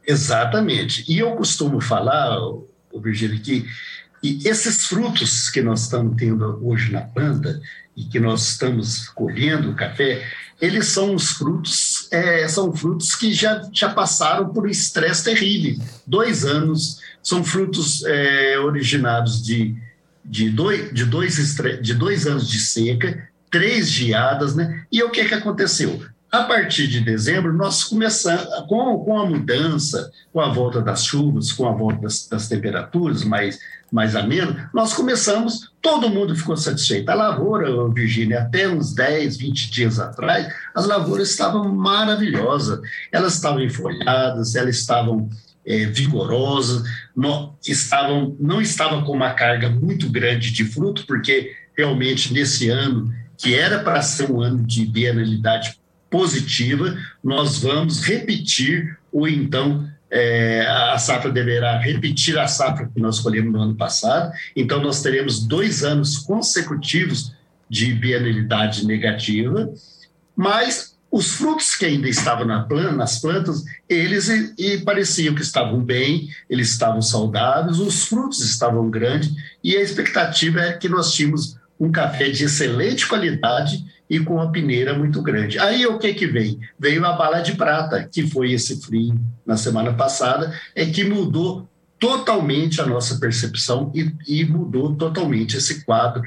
Exatamente. 0.07 1.05
E 1.11 1.19
eu 1.19 1.35
costumo 1.35 1.81
falar, 1.81 2.39
Virgílio, 2.95 3.41
que 3.41 3.67
e 4.23 4.47
esses 4.47 4.87
frutos 4.87 5.49
que 5.49 5.63
nós 5.63 5.83
estamos 5.83 6.15
tendo 6.17 6.61
hoje 6.63 6.93
na 6.93 7.01
planta 7.01 7.59
e 7.97 8.05
que 8.05 8.21
nós 8.21 8.49
estamos 8.49 9.09
colhendo 9.09 9.71
o 9.71 9.75
café, 9.75 10.23
eles 10.61 10.89
são 10.89 11.15
os 11.15 11.31
frutos, 11.31 12.07
é, 12.11 12.47
são 12.47 12.71
frutos 12.75 13.15
que 13.15 13.33
já, 13.33 13.67
já 13.73 13.89
passaram 13.89 14.51
por 14.51 14.67
um 14.67 14.71
estresse 14.71 15.25
terrível. 15.25 15.83
Dois 16.07 16.45
anos, 16.45 16.99
são 17.23 17.43
frutos 17.43 18.05
é, 18.05 18.59
originados 18.59 19.43
de, 19.43 19.75
de, 20.23 20.51
dois, 20.51 20.93
de, 20.93 21.07
dois, 21.07 21.57
de 21.81 21.95
dois 21.95 22.27
anos 22.27 22.47
de 22.47 22.59
seca, 22.59 23.30
três 23.51 23.91
geadas, 23.91 24.55
né? 24.55 24.85
E 24.91 25.03
o 25.03 25.11
que, 25.11 25.25
que 25.25 25.35
aconteceu? 25.35 26.01
A 26.31 26.45
partir 26.45 26.87
de 26.87 27.01
dezembro, 27.01 27.53
nós 27.53 27.83
começamos, 27.83 28.45
com, 28.69 28.99
com 29.05 29.19
a 29.19 29.27
mudança, 29.27 30.13
com 30.33 30.41
a 30.41 30.49
volta 30.49 30.81
das 30.81 31.05
chuvas, 31.05 31.53
com 31.53 31.67
a 31.69 31.73
volta 31.73 32.03
das, 32.03 32.29
das 32.29 32.47
temperaturas 32.47 33.25
mais, 33.25 33.59
mais 33.91 34.15
ameno, 34.15 34.57
nós 34.73 34.93
começamos, 34.93 35.73
todo 35.83 36.09
mundo 36.09 36.37
ficou 36.37 36.57
satisfeito. 36.57 37.09
A 37.09 37.15
lavoura, 37.15 37.67
Virgínia, 37.93 38.43
até 38.43 38.69
uns 38.69 38.95
10, 38.95 39.39
20 39.39 39.71
dias 39.73 39.99
atrás, 39.99 40.55
as 40.73 40.87
lavouras 40.87 41.31
estavam 41.31 41.69
maravilhosas. 41.75 42.81
Elas 43.11 43.35
estavam 43.35 43.61
enfolhadas, 43.61 44.55
elas 44.55 44.77
estavam 44.77 45.29
é, 45.67 45.87
vigorosas, 45.87 46.85
não, 47.17 47.57
estavam, 47.67 48.37
não 48.39 48.61
estavam 48.61 49.03
com 49.03 49.13
uma 49.13 49.35
carga 49.35 49.69
muito 49.69 50.09
grande 50.09 50.53
de 50.53 50.65
fruto, 50.65 51.05
porque 51.07 51.57
realmente 51.77 52.33
nesse 52.33 52.69
ano, 52.69 53.13
que 53.41 53.55
era 53.55 53.79
para 53.79 54.03
ser 54.03 54.31
um 54.31 54.41
ano 54.41 54.63
de 54.63 54.85
bienalidade 54.85 55.81
positiva, 56.11 56.97
nós 57.25 57.59
vamos 57.59 58.03
repetir 58.03 58.99
ou 59.11 59.27
então 59.27 59.89
é, 60.11 60.67
a 60.67 60.99
safra 60.99 61.31
deverá 61.31 61.79
repetir 61.79 62.39
a 62.39 62.47
safra 62.47 62.91
que 62.93 63.01
nós 63.01 63.21
colhemos 63.21 63.53
no 63.53 63.61
ano 63.61 63.75
passado. 63.77 64.33
Então, 64.55 64.83
nós 64.83 65.01
teremos 65.01 65.47
dois 65.47 65.85
anos 65.85 66.19
consecutivos 66.19 67.33
de 67.69 67.95
bienalidade 67.95 68.85
negativa, 68.85 69.73
mas 70.37 70.97
os 71.11 71.33
frutos 71.33 71.77
que 71.77 71.87
ainda 71.87 72.09
estavam 72.09 72.45
na 72.45 72.63
planta, 72.63 72.93
nas 72.93 73.21
plantas, 73.21 73.65
eles 73.89 74.29
e, 74.29 74.55
e 74.59 74.79
pareciam 74.79 75.35
que 75.35 75.43
estavam 75.43 75.83
bem, 75.83 76.29
eles 76.49 76.71
estavam 76.71 77.01
saudáveis, 77.01 77.79
os 77.79 78.05
frutos 78.05 78.41
estavam 78.41 78.91
grandes, 78.91 79.33
e 79.63 79.77
a 79.77 79.81
expectativa 79.81 80.61
é 80.61 80.73
que 80.73 80.89
nós 80.89 81.13
tínhamos 81.13 81.60
um 81.81 81.91
café 81.91 82.29
de 82.29 82.45
excelente 82.45 83.09
qualidade 83.09 83.85
e 84.09 84.21
com 84.21 84.35
uma 84.35 84.53
peneira 84.53 84.93
muito 84.93 85.23
grande. 85.23 85.59
Aí 85.59 85.87
o 85.87 85.99
que 85.99 86.13
que 86.13 86.27
vem? 86.27 86.61
Veio 86.79 87.05
a 87.07 87.13
bala 87.13 87.41
de 87.41 87.55
prata, 87.57 88.07
que 88.11 88.27
foi 88.27 88.53
esse 88.53 88.83
frio 88.83 89.19
na 89.47 89.57
semana 89.57 89.95
passada, 89.95 90.53
é 90.75 90.85
que 90.85 91.05
mudou 91.05 91.67
totalmente 91.99 92.81
a 92.81 92.87
nossa 92.87 93.19
percepção 93.19 93.91
e, 93.95 94.13
e 94.27 94.45
mudou 94.45 94.95
totalmente 94.95 95.57
esse 95.57 95.85
quadro 95.85 96.23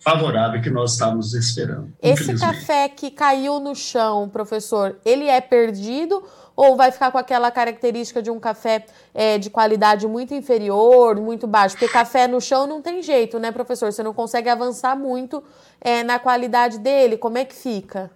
favorável 0.00 0.60
que 0.60 0.70
nós 0.70 0.92
estávamos 0.92 1.34
esperando. 1.34 1.92
Esse 2.00 2.34
café 2.34 2.88
que 2.88 3.10
caiu 3.10 3.58
no 3.58 3.74
chão, 3.74 4.28
professor, 4.28 4.96
ele 5.04 5.24
é 5.24 5.40
perdido 5.40 6.22
ou 6.58 6.76
vai 6.76 6.90
ficar 6.90 7.12
com 7.12 7.18
aquela 7.18 7.52
característica 7.52 8.20
de 8.20 8.32
um 8.32 8.40
café 8.40 8.84
é, 9.14 9.38
de 9.38 9.48
qualidade 9.48 10.08
muito 10.08 10.34
inferior, 10.34 11.14
muito 11.14 11.46
baixo? 11.46 11.76
Porque 11.76 11.86
café 11.86 12.26
no 12.26 12.40
chão 12.40 12.66
não 12.66 12.82
tem 12.82 13.00
jeito, 13.00 13.38
né, 13.38 13.52
professor? 13.52 13.92
Você 13.92 14.02
não 14.02 14.12
consegue 14.12 14.48
avançar 14.48 14.96
muito 14.96 15.40
é, 15.80 16.02
na 16.02 16.18
qualidade 16.18 16.80
dele. 16.80 17.16
Como 17.16 17.38
é 17.38 17.44
que 17.44 17.54
fica? 17.54 18.10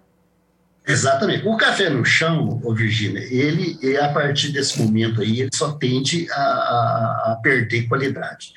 Exatamente. 0.85 1.47
O 1.47 1.55
café 1.55 1.89
no 1.89 2.03
chão, 2.03 2.59
Virgínia, 2.75 3.21
ele, 3.31 3.97
a 3.97 4.09
partir 4.09 4.51
desse 4.51 4.77
momento 4.81 5.21
aí, 5.21 5.39
ele 5.39 5.49
só 5.53 5.71
tende 5.71 6.27
a, 6.29 6.41
a, 6.41 7.31
a 7.31 7.39
perder 7.41 7.87
qualidade. 7.87 8.53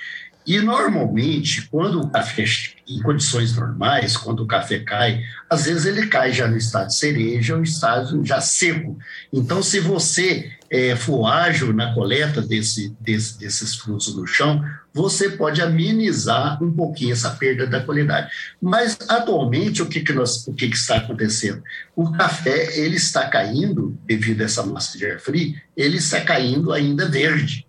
E 0.46 0.60
normalmente, 0.60 1.68
quando 1.68 2.00
o 2.00 2.08
café, 2.08 2.44
em 2.88 3.02
condições 3.02 3.56
normais, 3.56 4.16
quando 4.16 4.44
o 4.44 4.46
café 4.46 4.78
cai, 4.78 5.20
às 5.50 5.64
vezes 5.64 5.86
ele 5.86 6.06
cai 6.06 6.32
já 6.32 6.46
no 6.46 6.56
estado 6.56 6.86
de 6.86 6.94
cereja 6.94 7.56
ou 7.56 7.62
estado 7.64 8.24
já 8.24 8.40
seco. 8.40 8.96
Então, 9.32 9.60
se 9.60 9.80
você 9.80 10.52
é, 10.70 10.94
for 10.94 11.26
ágil 11.26 11.72
na 11.72 11.92
coleta 11.94 12.40
desse, 12.40 12.94
desse, 13.00 13.38
desses 13.38 13.74
frutos 13.74 14.14
no 14.14 14.24
chão, 14.24 14.64
você 14.94 15.30
pode 15.30 15.60
amenizar 15.60 16.62
um 16.62 16.72
pouquinho 16.72 17.12
essa 17.12 17.30
perda 17.30 17.66
da 17.66 17.82
qualidade. 17.82 18.30
Mas, 18.62 18.96
atualmente, 19.08 19.82
o 19.82 19.86
que, 19.86 20.00
que, 20.00 20.12
nós, 20.12 20.46
o 20.46 20.54
que, 20.54 20.68
que 20.68 20.76
está 20.76 20.98
acontecendo? 20.98 21.60
O 21.94 22.12
café 22.12 22.78
ele 22.78 22.96
está 22.96 23.28
caindo, 23.28 23.98
devido 24.06 24.42
a 24.42 24.44
essa 24.44 24.64
massa 24.64 24.96
de 24.96 25.06
ar 25.06 25.18
frio, 25.18 25.54
ele 25.76 25.96
está 25.96 26.20
caindo 26.20 26.72
ainda 26.72 27.08
verde. 27.08 27.65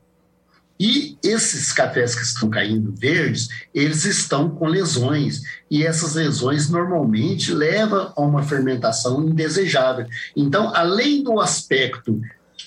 E 0.79 1.17
esses 1.23 1.71
cafés 1.71 2.13
que 2.13 2.21
estão 2.21 2.49
caindo 2.49 2.93
verdes, 2.95 3.47
eles 3.73 4.05
estão 4.05 4.49
com 4.49 4.67
lesões. 4.67 5.41
E 5.69 5.83
essas 5.83 6.13
lesões 6.13 6.69
normalmente 6.69 7.51
levam 7.51 8.13
a 8.15 8.21
uma 8.21 8.43
fermentação 8.43 9.27
indesejável. 9.27 10.05
Então, 10.35 10.71
além 10.75 11.23
do 11.23 11.39
aspecto 11.39 12.21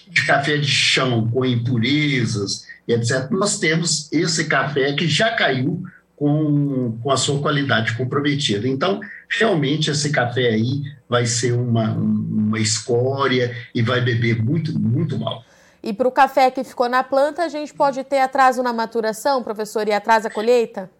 de 0.08 0.26
café 0.26 0.56
de 0.56 0.66
chão 0.66 1.28
com 1.30 1.44
impurezas, 1.44 2.66
etc., 2.86 3.30
nós 3.30 3.58
temos 3.58 4.10
esse 4.12 4.44
café 4.44 4.92
que 4.92 5.06
já 5.06 5.30
caiu 5.30 5.82
com, 6.16 6.98
com 7.02 7.10
a 7.10 7.16
sua 7.16 7.40
qualidade 7.40 7.96
comprometida. 7.96 8.68
Então, 8.68 9.00
realmente, 9.28 9.90
esse 9.90 10.10
café 10.10 10.48
aí 10.48 10.82
vai 11.08 11.24
ser 11.24 11.52
uma, 11.52 11.92
uma 11.92 12.58
escória 12.58 13.56
e 13.74 13.80
vai 13.80 14.00
beber 14.00 14.42
muito, 14.42 14.78
muito 14.78 15.18
mal. 15.18 15.44
E 15.82 15.92
para 15.92 16.06
o 16.06 16.12
café 16.12 16.50
que 16.50 16.62
ficou 16.62 16.88
na 16.88 17.02
planta, 17.02 17.42
a 17.44 17.48
gente 17.48 17.72
pode 17.72 18.04
ter 18.04 18.18
atraso 18.18 18.62
na 18.62 18.72
maturação, 18.72 19.42
professor, 19.42 19.88
e 19.88 19.92
atraso 19.92 20.26
a 20.26 20.30
colheita? 20.30 20.90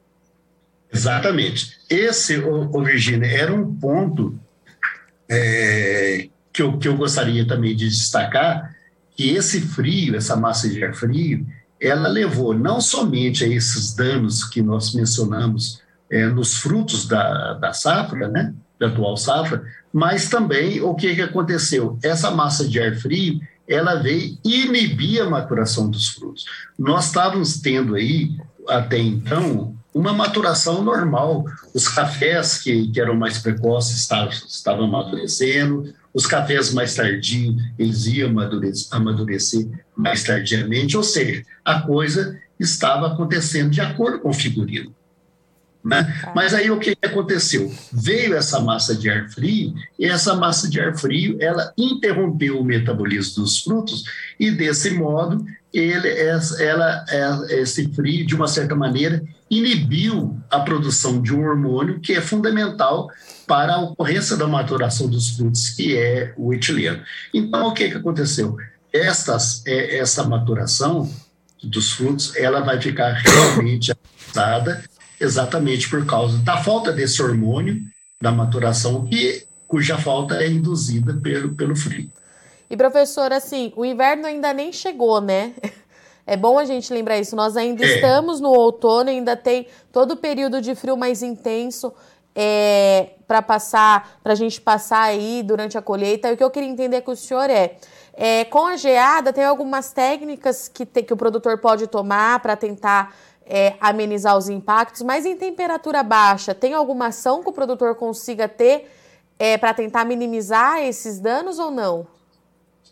Exatamente. 0.93 1.79
Esse, 1.89 2.39
ô, 2.39 2.83
Virginia, 2.83 3.29
era 3.29 3.55
um 3.55 3.75
ponto 3.75 4.39
é, 5.29 6.29
que, 6.53 6.63
eu, 6.63 6.79
que 6.79 6.89
eu 6.89 6.97
gostaria 6.97 7.47
também 7.47 7.77
de 7.77 7.89
destacar, 7.89 8.75
que 9.17 9.31
esse 9.31 9.61
frio, 9.61 10.17
essa 10.17 10.35
massa 10.35 10.69
de 10.69 10.83
ar 10.83 10.95
frio, 10.95 11.47
ela 11.81 12.09
levou 12.09 12.55
não 12.55 12.81
somente 12.81 13.45
a 13.45 13.49
esses 13.49 13.95
danos 13.95 14.45
que 14.45 14.61
nós 14.61 14.95
mencionamos 14.95 15.81
é, 16.11 16.27
nos 16.27 16.57
frutos 16.57 17.07
da, 17.07 17.55
da 17.55 17.73
safra, 17.73 18.29
né, 18.29 18.53
da 18.79 18.89
atual 18.89 19.17
safra, 19.17 19.63
mas 19.93 20.29
também 20.29 20.81
o 20.81 20.95
que, 20.95 21.15
que 21.15 21.23
aconteceu? 21.23 21.99
Essa 22.03 22.31
massa 22.31 22.69
de 22.69 22.81
ar 22.81 22.95
frio, 22.97 23.41
ela 23.71 23.95
veio 23.95 24.37
inibir 24.45 25.23
a 25.23 25.31
maturação 25.31 25.89
dos 25.89 26.09
frutos. 26.09 26.45
Nós 26.77 27.07
estávamos 27.07 27.61
tendo 27.61 27.95
aí, 27.95 28.37
até 28.69 28.99
então, 28.99 29.77
uma 29.95 30.13
maturação 30.13 30.83
normal. 30.83 31.45
Os 31.73 31.87
cafés 31.87 32.59
que, 32.59 32.89
que 32.89 33.01
eram 33.01 33.15
mais 33.15 33.39
precoces 33.39 33.99
estavam, 33.99 34.29
estavam 34.29 34.85
amadurecendo, 34.87 35.95
os 36.13 36.27
cafés 36.27 36.73
mais 36.75 36.97
tardios, 36.97 37.63
eles 37.79 38.07
iam 38.07 38.31
amadurecer, 38.31 38.89
amadurecer 38.91 39.69
mais 39.97 40.25
tardiamente, 40.25 40.97
ou 40.97 41.05
seja, 41.05 41.45
a 41.65 41.81
coisa 41.81 42.37
estava 42.59 43.07
acontecendo 43.07 43.71
de 43.71 43.81
acordo 43.81 44.19
com 44.19 44.31
o 44.31 44.35
figurino. 44.35 44.93
Né? 45.83 46.05
Tá. 46.23 46.33
Mas 46.35 46.53
aí 46.53 46.71
o 46.71 46.79
que 46.79 46.97
aconteceu? 47.03 47.73
Veio 47.93 48.35
essa 48.35 48.61
massa 48.61 48.95
de 48.95 49.09
ar 49.09 49.31
frio 49.31 49.75
e 49.99 50.05
essa 50.05 50.35
massa 50.35 50.69
de 50.69 50.79
ar 50.79 50.97
frio 50.97 51.39
ela 51.41 51.73
interrompeu 51.77 52.61
o 52.61 52.65
metabolismo 52.65 53.43
dos 53.43 53.61
frutos 53.61 54.05
e 54.39 54.51
desse 54.51 54.91
modo 54.91 55.45
ele, 55.73 56.09
ela, 56.59 57.05
esse 57.49 57.89
frio 57.95 58.27
de 58.27 58.35
uma 58.35 58.49
certa 58.49 58.75
maneira 58.75 59.23
inibiu 59.51 60.39
a 60.51 60.61
produção 60.61 61.23
de 61.23 61.35
um 61.35 61.47
hormônio 61.47 62.01
que 62.01 62.13
é 62.13 62.21
fundamental 62.21 63.09
para 63.47 63.75
a 63.75 63.81
ocorrência 63.81 64.37
da 64.37 64.47
maturação 64.47 65.09
dos 65.09 65.31
frutos, 65.31 65.71
que 65.71 65.97
é 65.97 66.35
o 66.37 66.53
etileno. 66.53 67.03
Então 67.33 67.69
o 67.69 67.73
que, 67.73 67.89
que 67.89 67.97
aconteceu? 67.97 68.57
Estas, 68.93 69.65
é, 69.67 69.99
essa 69.99 70.25
maturação 70.25 71.11
dos 71.63 71.93
frutos 71.93 72.35
ela 72.37 72.61
vai 72.61 72.81
ficar 72.81 73.13
realmente 73.13 73.93
avançada 73.93 74.83
exatamente 75.21 75.89
por 75.89 76.05
causa 76.07 76.39
da 76.39 76.57
falta 76.57 76.93
desse 76.93 77.23
hormônio 77.23 77.83
da 78.21 78.33
maturação, 78.33 79.07
que, 79.07 79.45
cuja 79.69 79.99
falta 79.99 80.37
é 80.43 80.49
induzida 80.49 81.15
pelo, 81.23 81.55
pelo 81.55 81.77
frio. 81.77 82.11
E 82.69 82.77
professor, 82.77 83.33
assim, 83.33 83.73
o 83.77 83.85
inverno 83.85 84.27
ainda 84.27 84.53
nem 84.53 84.73
chegou, 84.73 85.21
né? 85.21 85.53
É 86.27 86.37
bom 86.37 86.59
a 86.61 86.65
gente 86.65 86.93
lembrar 86.93 87.19
isso. 87.19 87.35
Nós 87.35 87.57
ainda 87.57 87.85
é. 87.85 87.97
estamos 87.97 88.41
no 88.41 88.51
outono, 88.51 89.11
ainda 89.11 89.37
tem 89.37 89.67
todo 89.91 90.13
o 90.13 90.17
período 90.17 90.61
de 90.61 90.77
frio 90.77 90.97
mais 90.97 91.23
intenso 91.25 91.93
é, 92.37 93.15
para 93.27 93.43
passar, 93.43 94.19
para 94.23 94.33
a 94.33 94.37
gente 94.37 94.61
passar 94.61 95.03
aí 95.03 95.43
durante 95.43 95.77
a 95.77 95.83
colheita. 95.83 96.29
E 96.29 96.35
o 96.35 96.37
que 96.37 96.45
eu 96.45 96.51
queria 96.51 96.69
entender 96.69 97.01
com 97.01 97.11
o 97.11 97.17
senhor 97.17 97.51
é, 97.51 97.77
é 98.15 98.45
com 98.45 98.67
a 98.67 98.77
geada, 98.77 99.33
tem 99.33 99.45
algumas 99.45 99.93
técnicas 99.93 100.69
que, 100.69 100.87
te, 100.87 101.03
que 101.03 101.13
o 101.13 101.17
produtor 101.17 101.59
pode 101.59 101.87
tomar 101.89 102.39
para 102.41 102.55
tentar 102.55 103.13
é, 103.51 103.77
amenizar 103.81 104.37
os 104.37 104.49
impactos, 104.49 105.03
mas 105.03 105.27
em 105.27 105.37
temperatura 105.37 106.03
baixa, 106.03 106.55
tem 106.55 106.73
alguma 106.73 107.09
ação 107.09 107.43
que 107.43 107.49
o 107.51 107.53
produtor 107.53 107.97
consiga 107.97 108.49
ter 108.49 108.89
é, 109.39 109.59
para 109.59 109.75
tentar 109.75 110.05
minimizar 110.05 110.79
esses 110.81 111.19
danos 111.19 111.59
ou 111.59 111.71
não? 111.71 112.07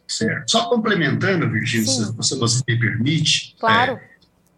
Certo. 0.06 0.50
Só 0.50 0.68
complementando, 0.68 1.48
Virgínia, 1.48 1.86
se 1.86 2.38
você 2.38 2.62
me 2.66 2.78
permite. 2.78 3.54
Claro. 3.60 4.00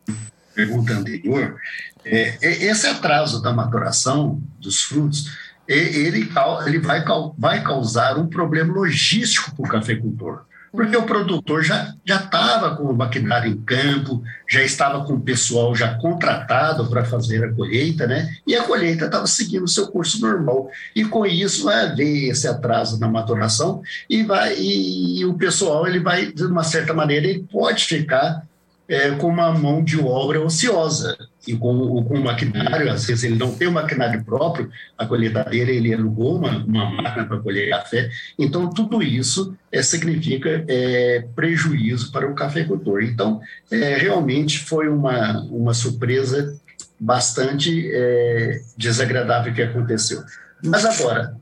É, 0.08 0.12
pergunta 0.54 0.94
anterior. 0.94 1.56
É, 2.04 2.38
é, 2.40 2.64
esse 2.64 2.86
atraso 2.86 3.42
da 3.42 3.52
maturação 3.52 4.40
dos 4.58 4.82
frutos, 4.82 5.36
ele, 5.68 6.28
ele 6.66 6.78
vai, 6.78 7.04
vai 7.36 7.62
causar 7.62 8.16
um 8.16 8.26
problema 8.26 8.72
logístico 8.72 9.54
para 9.54 9.66
o 9.66 9.68
cafeicultor 9.68 10.44
porque 10.72 10.96
o 10.96 11.02
produtor 11.02 11.64
já 11.64 11.94
estava 12.06 12.76
com 12.76 12.84
o 12.84 12.96
maquinário 12.96 13.50
em 13.50 13.60
campo, 13.60 14.22
já 14.48 14.62
estava 14.62 15.04
com 15.04 15.14
o 15.14 15.20
pessoal 15.20 15.74
já 15.74 15.94
contratado 15.94 16.88
para 16.88 17.04
fazer 17.04 17.44
a 17.44 17.52
colheita, 17.52 18.06
né? 18.06 18.32
E 18.46 18.54
a 18.54 18.62
colheita 18.62 19.06
estava 19.06 19.26
seguindo 19.26 19.64
o 19.64 19.68
seu 19.68 19.88
curso 19.88 20.20
normal. 20.20 20.70
E 20.94 21.04
com 21.04 21.26
isso 21.26 21.64
vai 21.64 21.86
haver 21.86 22.30
esse 22.30 22.46
atraso 22.46 23.00
na 23.00 23.08
maturação 23.08 23.82
e 24.08 24.22
vai 24.22 24.54
e, 24.56 25.20
e 25.20 25.24
o 25.24 25.34
pessoal 25.34 25.86
ele 25.86 26.00
vai 26.00 26.32
de 26.32 26.44
uma 26.44 26.62
certa 26.62 26.94
maneira 26.94 27.26
ele 27.26 27.46
pode 27.50 27.84
ficar 27.84 28.42
é, 28.90 29.12
com 29.12 29.28
uma 29.28 29.52
mão 29.52 29.84
de 29.84 30.00
obra 30.00 30.40
ociosa 30.40 31.16
e 31.46 31.54
com, 31.56 32.02
com 32.02 32.14
o 32.14 32.24
maquinário, 32.24 32.90
às 32.90 33.06
vezes 33.06 33.22
ele 33.22 33.36
não 33.36 33.54
tem 33.54 33.68
um 33.68 33.72
maquinário 33.72 34.24
próprio, 34.24 34.68
a 34.98 35.06
colheitadeira 35.06 35.70
ele 35.70 35.94
alugou 35.94 36.36
uma, 36.36 36.58
uma 36.64 36.90
máquina 36.90 37.24
para 37.24 37.38
colher 37.38 37.70
café, 37.70 38.10
então 38.36 38.68
tudo 38.68 39.00
isso 39.00 39.56
é, 39.70 39.80
significa 39.80 40.64
é, 40.66 41.24
prejuízo 41.36 42.10
para 42.10 42.28
o 42.28 42.34
cafeicultor. 42.34 43.04
Então, 43.04 43.40
é, 43.70 43.96
realmente 43.96 44.58
foi 44.58 44.88
uma, 44.88 45.40
uma 45.44 45.72
surpresa 45.72 46.60
bastante 46.98 47.88
é, 47.92 48.60
desagradável 48.76 49.54
que 49.54 49.62
aconteceu. 49.62 50.20
Mas 50.64 50.84
agora, 50.84 51.36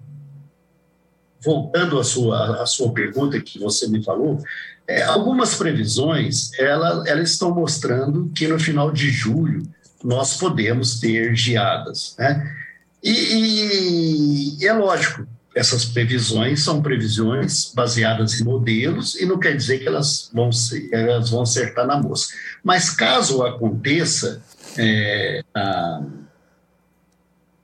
voltando 1.45 1.99
à 1.99 2.04
sua, 2.04 2.62
à 2.62 2.66
sua 2.66 2.92
pergunta 2.92 3.40
que 3.40 3.59
você 3.59 3.88
me 3.88 4.02
falou, 4.02 4.42
é, 4.87 5.02
algumas 5.02 5.54
previsões 5.54 6.50
ela, 6.59 7.04
elas 7.07 7.33
estão 7.33 7.54
mostrando 7.54 8.30
que 8.35 8.49
no 8.49 8.59
final 8.59 8.90
de 8.90 9.11
julho 9.11 9.68
nós 10.02 10.37
podemos 10.37 10.99
ter 10.99 11.37
geadas. 11.37 12.14
Né? 12.18 12.57
E, 13.02 14.57
e, 14.61 14.66
é 14.66 14.73
lógico, 14.73 15.26
essas 15.54 15.85
previsões 15.85 16.62
são 16.62 16.80
previsões 16.80 17.73
baseadas 17.75 18.40
em 18.40 18.45
modelos 18.45 19.14
e 19.16 19.26
não 19.26 19.38
quer 19.38 19.57
dizer 19.57 19.78
que 19.78 19.88
elas 19.88 20.30
vão, 20.33 20.50
ser, 20.52 20.88
elas 20.92 21.30
vão 21.30 21.42
acertar 21.42 21.87
na 21.87 22.00
moça. 22.00 22.28
Mas 22.62 22.90
caso 22.90 23.42
aconteça 23.42 24.42
é, 24.76 25.42
a, 25.54 26.02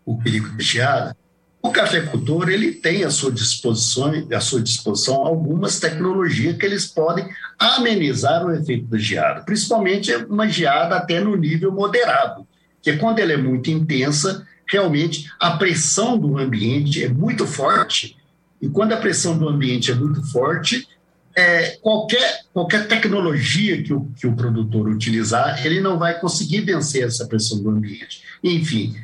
o 0.04 0.18
perigo 0.18 0.56
de 0.56 0.64
geada, 0.64 1.16
o 1.64 1.70
cafeicultor 1.70 2.50
ele 2.50 2.72
tem 2.72 3.04
à 3.04 3.10
sua 3.10 3.32
disposição, 3.32 4.12
à 4.30 4.38
sua 4.38 4.60
disposição 4.60 5.14
algumas 5.14 5.80
tecnologias 5.80 6.58
que 6.58 6.66
eles 6.66 6.84
podem 6.84 7.26
amenizar 7.58 8.44
o 8.44 8.52
efeito 8.52 8.84
da 8.84 8.98
geada, 8.98 9.40
principalmente 9.40 10.14
uma 10.28 10.46
geada 10.46 10.94
até 10.94 11.20
no 11.20 11.34
nível 11.34 11.72
moderado, 11.72 12.46
que 12.82 12.94
quando 12.98 13.18
ela 13.20 13.32
é 13.32 13.38
muito 13.38 13.70
intensa, 13.70 14.46
realmente 14.68 15.32
a 15.40 15.52
pressão 15.52 16.18
do 16.18 16.36
ambiente 16.36 17.02
é 17.02 17.08
muito 17.08 17.46
forte, 17.46 18.14
e 18.60 18.68
quando 18.68 18.92
a 18.92 18.98
pressão 18.98 19.38
do 19.38 19.48
ambiente 19.48 19.90
é 19.90 19.94
muito 19.94 20.22
forte, 20.30 20.86
é, 21.36 21.70
qualquer, 21.82 22.42
qualquer 22.52 22.86
tecnologia 22.86 23.82
que 23.82 23.92
o, 23.92 24.08
que 24.16 24.26
o 24.26 24.36
produtor 24.36 24.88
utilizar, 24.88 25.64
ele 25.66 25.80
não 25.80 25.98
vai 25.98 26.18
conseguir 26.18 26.60
vencer 26.60 27.04
essa 27.04 27.26
pressão 27.26 27.62
do 27.62 27.70
ambiente. 27.70 28.22
Enfim, 28.42 28.94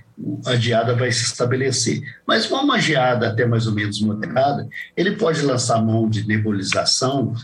a 0.46 0.54
geada 0.56 0.94
vai 0.94 1.10
se 1.10 1.24
estabelecer. 1.24 2.00
Mas 2.26 2.46
com 2.46 2.56
uma 2.56 2.78
geada 2.78 3.28
até 3.28 3.44
mais 3.44 3.66
ou 3.66 3.74
menos 3.74 4.00
moderada, 4.00 4.68
ele 4.96 5.12
pode 5.12 5.42
lançar 5.42 5.82
mão 5.82 6.08
de 6.08 6.26
nebulização 6.26 7.34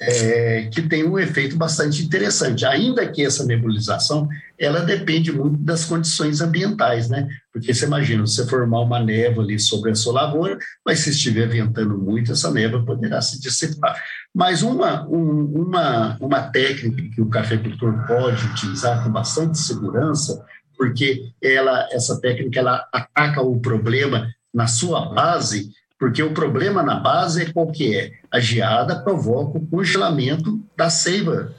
é, 0.00 0.68
que 0.72 0.82
tem 0.82 1.04
um 1.04 1.18
efeito 1.18 1.56
bastante 1.56 2.02
interessante, 2.02 2.66
ainda 2.66 3.06
que 3.06 3.24
essa 3.24 3.44
nebulização 3.44 4.28
ela 4.62 4.80
depende 4.80 5.32
muito 5.32 5.58
das 5.58 5.84
condições 5.84 6.40
ambientais, 6.40 7.08
né? 7.08 7.28
Porque 7.52 7.74
você 7.74 7.84
imagina, 7.84 8.24
você 8.24 8.46
formar 8.46 8.80
uma 8.80 9.00
névoa 9.00 9.42
ali 9.42 9.58
sobre 9.58 9.90
a 9.90 9.94
sua 9.94 10.12
lavoura, 10.12 10.56
mas 10.86 11.00
se 11.00 11.10
estiver 11.10 11.48
ventando 11.48 11.98
muito, 11.98 12.30
essa 12.30 12.50
névoa 12.50 12.84
poderá 12.84 13.20
se 13.20 13.40
dissipar. 13.40 14.00
Mas 14.32 14.62
uma, 14.62 15.04
um, 15.08 15.66
uma, 15.66 16.16
uma 16.20 16.42
técnica 16.42 17.02
que 17.14 17.20
o 17.20 17.28
cafeicultor 17.28 18.06
pode 18.06 18.46
utilizar 18.46 19.02
com 19.02 19.10
bastante 19.10 19.58
segurança 19.58 20.44
porque 20.76 21.32
ela, 21.40 21.88
essa 21.92 22.20
técnica 22.20 22.58
ela 22.58 22.88
ataca 22.92 23.40
o 23.40 23.60
problema 23.60 24.28
na 24.52 24.66
sua 24.66 25.12
base, 25.12 25.70
porque 25.98 26.22
o 26.22 26.34
problema 26.34 26.82
na 26.82 26.96
base 26.96 27.42
é 27.42 27.52
qual 27.52 27.70
que 27.70 27.96
é? 27.96 28.10
A 28.32 28.40
geada 28.40 29.00
provoca 29.00 29.58
o 29.58 29.66
congelamento 29.66 30.60
da 30.76 30.90
seiva 30.90 31.54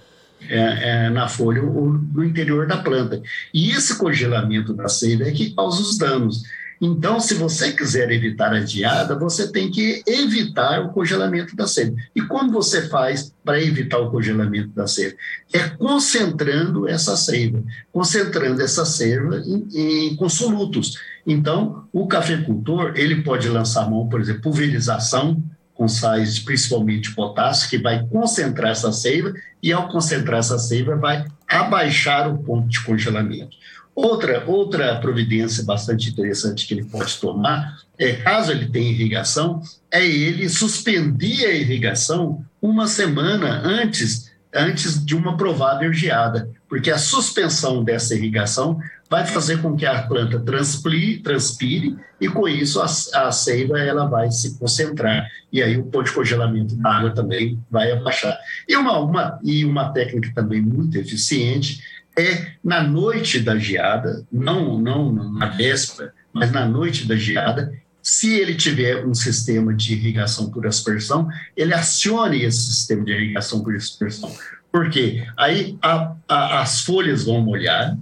é, 0.49 1.05
é, 1.05 1.09
na 1.09 1.27
folha 1.27 1.63
ou 1.63 1.93
no 1.93 2.23
interior 2.23 2.67
da 2.67 2.77
planta. 2.77 3.21
E 3.53 3.71
esse 3.71 3.97
congelamento 3.97 4.73
da 4.73 4.87
seiva 4.87 5.23
é 5.23 5.31
que 5.31 5.53
causa 5.53 5.81
os 5.81 5.97
danos. 5.97 6.43
Então, 6.81 7.17
se 7.17 7.35
você 7.35 7.71
quiser 7.71 8.11
evitar 8.11 8.53
a 8.53 8.59
diada, 8.59 9.17
você 9.17 9.49
tem 9.49 9.71
que 9.71 10.03
evitar 10.05 10.81
o 10.81 10.89
congelamento 10.89 11.55
da 11.55 11.65
seiva. 11.65 11.95
E 12.13 12.21
como 12.21 12.51
você 12.51 12.89
faz 12.89 13.33
para 13.43 13.61
evitar 13.61 13.99
o 13.99 14.11
congelamento 14.11 14.67
da 14.69 14.85
seiva? 14.85 15.15
É 15.53 15.69
concentrando 15.69 16.85
essa 16.85 17.15
seiva, 17.15 17.63
concentrando 17.89 18.61
essa 18.61 18.85
seiva 18.85 19.41
em, 19.45 19.67
em, 19.73 20.15
com 20.17 20.27
solutos. 20.27 20.97
Então, 21.25 21.87
o 21.93 22.05
cafeicultor, 22.05 22.91
ele 22.95 23.23
pode 23.23 23.47
lançar 23.47 23.89
mão, 23.89 24.09
por 24.09 24.19
exemplo, 24.19 24.41
pulverização 24.41 25.41
com 25.83 25.87
sais, 25.89 26.39
principalmente 26.39 27.13
potássio, 27.13 27.69
que 27.69 27.77
vai 27.77 28.05
concentrar 28.07 28.71
essa 28.71 28.91
seiva, 28.93 29.33
e 29.61 29.73
ao 29.73 29.89
concentrar 29.89 30.39
essa 30.39 30.57
seiva, 30.57 30.95
vai 30.95 31.25
abaixar 31.47 32.33
o 32.33 32.37
ponto 32.37 32.69
de 32.69 32.81
congelamento. 32.81 33.57
Outra, 33.93 34.43
outra 34.47 34.95
providência 34.95 35.63
bastante 35.65 36.09
interessante 36.09 36.65
que 36.65 36.73
ele 36.73 36.85
pode 36.85 37.17
tomar, 37.17 37.79
é, 37.99 38.13
caso 38.13 38.51
ele 38.51 38.69
tenha 38.69 38.89
irrigação, 38.89 39.61
é 39.91 40.05
ele 40.05 40.47
suspender 40.47 41.45
a 41.45 41.53
irrigação 41.53 42.43
uma 42.61 42.87
semana 42.87 43.61
antes, 43.63 44.31
antes 44.53 45.03
de 45.05 45.15
uma 45.15 45.35
provável 45.35 45.91
geada, 45.91 46.49
porque 46.69 46.89
a 46.89 46.97
suspensão 46.97 47.83
dessa 47.83 48.15
irrigação 48.15 48.79
vai 49.13 49.27
fazer 49.27 49.61
com 49.61 49.75
que 49.75 49.85
a 49.85 50.01
planta 50.01 50.39
transpire, 50.39 51.19
transpire 51.19 51.95
e 52.19 52.27
com 52.27 52.47
isso 52.47 52.81
a, 52.81 52.85
a 53.27 53.31
seiva 53.31 53.79
ela 53.79 54.05
vai 54.05 54.31
se 54.31 54.57
concentrar 54.57 55.29
e 55.51 55.61
aí 55.61 55.77
o 55.77 55.83
ponto 55.83 56.05
de 56.05 56.13
congelamento 56.13 56.75
da 56.77 56.95
água 56.95 57.11
também 57.11 57.59
vai 57.69 57.91
abaixar. 57.91 58.35
E 58.67 58.75
uma, 58.75 58.97
uma, 58.97 59.39
e 59.43 59.63
uma 59.65 59.89
técnica 59.93 60.31
também 60.33 60.63
muito 60.63 60.97
eficiente 60.97 61.79
é 62.17 62.53
na 62.63 62.81
noite 62.81 63.39
da 63.39 63.55
geada, 63.55 64.25
não, 64.31 64.79
não 64.79 65.11
na 65.11 65.45
véspera, 65.45 66.11
mas 66.33 66.51
na 66.51 66.67
noite 66.67 67.07
da 67.07 67.15
geada, 67.15 67.71
se 68.01 68.33
ele 68.33 68.55
tiver 68.55 69.05
um 69.05 69.13
sistema 69.13 69.75
de 69.75 69.93
irrigação 69.93 70.49
por 70.49 70.65
aspersão, 70.65 71.27
ele 71.55 71.75
acione 71.75 72.41
esse 72.41 72.63
sistema 72.63 73.05
de 73.05 73.11
irrigação 73.11 73.63
por 73.63 73.75
aspersão. 73.75 74.35
Por 74.71 74.89
quê? 74.89 75.23
Aí 75.37 75.77
a, 75.83 76.15
a, 76.27 76.61
as 76.63 76.81
folhas 76.81 77.25
vão 77.25 77.41
molhar, 77.41 77.95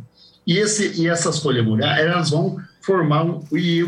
e, 0.45 0.58
esse, 0.58 1.01
e 1.01 1.08
essas 1.08 1.39
folhas 1.39 1.65
molhar, 1.65 1.99
elas 1.99 2.30
vão 2.30 2.58
formar 2.82 3.23
um, 3.23 3.43
e, 3.51 3.84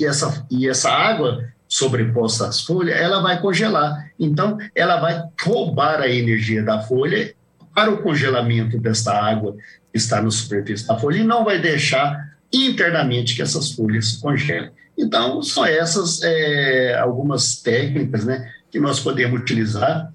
e, 0.00 0.04
essa, 0.04 0.46
e 0.50 0.68
essa 0.68 0.90
água 0.90 1.44
sobreposta 1.68 2.48
às 2.48 2.60
folhas, 2.60 2.94
ela 2.98 3.22
vai 3.22 3.40
congelar. 3.40 4.10
Então, 4.18 4.58
ela 4.74 5.00
vai 5.00 5.22
roubar 5.42 6.00
a 6.00 6.08
energia 6.08 6.62
da 6.62 6.80
folha 6.80 7.34
para 7.74 7.90
o 7.90 8.02
congelamento 8.02 8.78
desta 8.78 9.12
água 9.12 9.56
que 9.90 9.96
está 9.96 10.20
na 10.20 10.30
superfície 10.30 10.86
da 10.86 10.98
folha 10.98 11.18
e 11.18 11.24
não 11.24 11.44
vai 11.44 11.58
deixar 11.58 12.36
internamente 12.52 13.34
que 13.34 13.40
essas 13.40 13.72
folhas 13.72 14.08
se 14.08 14.20
congelem. 14.20 14.70
Então, 14.98 15.42
são 15.42 15.64
essas 15.64 16.22
é, 16.22 16.98
algumas 16.98 17.56
técnicas 17.56 18.24
né, 18.24 18.52
que 18.70 18.78
nós 18.78 19.00
podemos 19.00 19.40
utilizar 19.40 20.12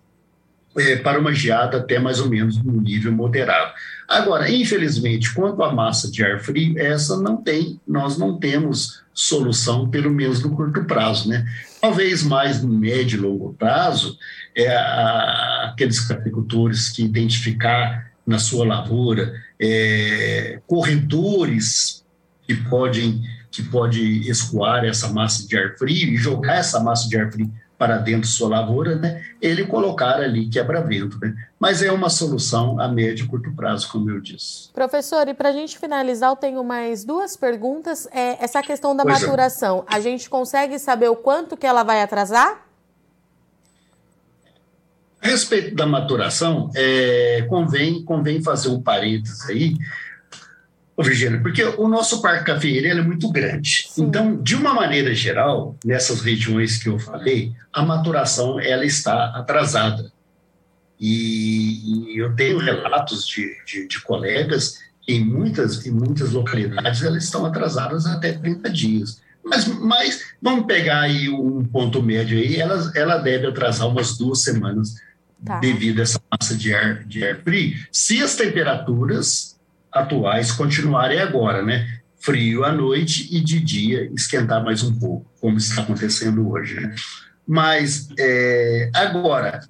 é, 0.77 0.95
para 0.97 1.19
uma 1.19 1.33
geada 1.33 1.77
até 1.77 1.99
mais 1.99 2.19
ou 2.19 2.29
menos 2.29 2.61
no 2.63 2.81
nível 2.81 3.11
moderado. 3.11 3.73
Agora, 4.07 4.49
infelizmente, 4.49 5.33
quanto 5.33 5.61
à 5.63 5.73
massa 5.73 6.09
de 6.09 6.23
ar 6.23 6.39
frio, 6.39 6.77
essa 6.79 7.17
não 7.17 7.37
tem, 7.37 7.79
nós 7.87 8.17
não 8.17 8.39
temos 8.39 9.01
solução, 9.13 9.89
pelo 9.89 10.11
menos 10.11 10.41
no 10.41 10.55
curto 10.55 10.85
prazo, 10.85 11.27
né? 11.27 11.45
Talvez 11.81 12.23
mais 12.23 12.61
no 12.61 12.69
médio 12.69 13.17
e 13.17 13.21
longo 13.21 13.53
prazo, 13.53 14.17
é, 14.55 14.75
a, 14.75 15.71
aqueles 15.71 16.09
agricultores 16.09 16.89
que 16.89 17.03
identificar 17.03 18.11
na 18.25 18.39
sua 18.39 18.65
lavoura 18.65 19.33
é, 19.59 20.59
corredores 20.67 22.05
que 22.45 22.55
podem 22.55 23.21
que 23.49 23.63
pode 23.63 24.29
escoar 24.29 24.85
essa 24.85 25.11
massa 25.11 25.47
de 25.47 25.57
ar 25.57 25.75
frio 25.77 26.13
e 26.13 26.17
jogar 26.17 26.57
essa 26.57 26.79
massa 26.79 27.09
de 27.09 27.17
ar 27.17 27.31
frio 27.31 27.51
para 27.77 27.97
dentro 27.97 28.21
de 28.21 28.27
sua 28.27 28.49
lavoura, 28.49 28.95
né, 28.95 29.23
ele 29.39 29.65
colocar 29.65 30.15
ali 30.15 30.49
quebra-vento. 30.49 31.19
Né? 31.21 31.35
Mas 31.59 31.83
é 31.83 31.91
uma 31.91 32.09
solução 32.09 32.79
a 32.79 32.87
médio 32.87 33.25
e 33.25 33.27
curto 33.27 33.53
prazo, 33.53 33.89
como 33.91 34.09
eu 34.09 34.19
disse. 34.19 34.69
Professor, 34.73 35.27
e 35.27 35.33
para 35.33 35.49
a 35.49 35.51
gente 35.51 35.77
finalizar, 35.77 36.31
eu 36.31 36.35
tenho 36.35 36.63
mais 36.63 37.05
duas 37.05 37.37
perguntas. 37.37 38.07
É, 38.11 38.43
essa 38.43 38.61
questão 38.63 38.95
da 38.95 39.03
pois 39.03 39.21
é. 39.21 39.25
maturação, 39.25 39.85
é. 39.89 39.95
a 39.95 39.99
gente 39.99 40.29
consegue 40.29 40.79
saber 40.79 41.09
o 41.09 41.15
quanto 41.15 41.55
que 41.55 41.67
ela 41.67 41.83
vai 41.83 42.01
atrasar? 42.01 42.65
A 45.21 45.27
respeito 45.27 45.75
da 45.75 45.85
maturação, 45.85 46.69
é, 46.75 47.45
convém, 47.49 48.03
convém 48.03 48.41
fazer 48.41 48.69
um 48.69 48.81
parênteses 48.81 49.49
aí, 49.49 49.75
Virginia, 51.03 51.39
porque 51.39 51.63
o 51.63 51.87
nosso 51.87 52.21
parque 52.21 52.45
cafeeiro 52.45 52.87
é 52.87 53.01
muito 53.01 53.29
grande. 53.29 53.87
Sim. 53.89 54.05
Então, 54.05 54.41
de 54.41 54.55
uma 54.55 54.73
maneira 54.73 55.13
geral, 55.13 55.77
nessas 55.85 56.21
regiões 56.21 56.77
que 56.77 56.89
eu 56.89 56.97
falei, 56.97 57.53
a 57.71 57.83
maturação 57.83 58.59
ela 58.59 58.83
está 58.83 59.37
atrasada. 59.37 60.11
E, 60.99 62.13
e 62.13 62.17
eu 62.17 62.35
tenho 62.35 62.57
relatos 62.57 63.27
de, 63.27 63.55
de, 63.65 63.87
de, 63.87 64.01
colegas 64.01 64.79
que 65.01 65.13
em 65.13 65.23
muitas, 65.23 65.85
em 65.85 65.91
muitas 65.91 66.31
localidades 66.31 67.03
elas 67.03 67.23
estão 67.23 67.45
atrasadas 67.45 68.07
até 68.07 68.33
30 68.33 68.69
dias. 68.71 69.21
Mas, 69.43 69.67
mas 69.67 70.33
vamos 70.41 70.65
pegar 70.65 71.01
aí 71.01 71.29
um 71.29 71.63
ponto 71.63 72.01
médio 72.01 72.37
aí, 72.37 72.55
ela, 72.55 72.91
ela 72.95 73.17
deve 73.17 73.45
atrasar 73.45 73.87
umas 73.87 74.17
duas 74.17 74.41
semanas 74.41 74.95
tá. 75.45 75.59
devido 75.59 75.99
a 75.99 76.03
essa 76.03 76.19
massa 76.31 76.55
de 76.55 76.73
ar, 76.73 77.03
de 77.05 77.23
ar 77.23 77.37
frio, 77.43 77.77
se 77.91 78.21
as 78.21 78.35
temperaturas 78.35 79.56
atuais 79.99 80.51
continuarem 80.51 81.19
agora, 81.19 81.61
né? 81.61 81.87
Frio 82.19 82.63
à 82.63 82.71
noite 82.71 83.27
e 83.31 83.39
de 83.39 83.59
dia 83.59 84.11
esquentar 84.15 84.63
mais 84.63 84.83
um 84.83 84.97
pouco, 84.97 85.31
como 85.39 85.57
está 85.57 85.81
acontecendo 85.81 86.49
hoje. 86.49 86.79
Né? 86.79 86.95
Mas 87.47 88.09
é, 88.19 88.89
agora, 88.93 89.61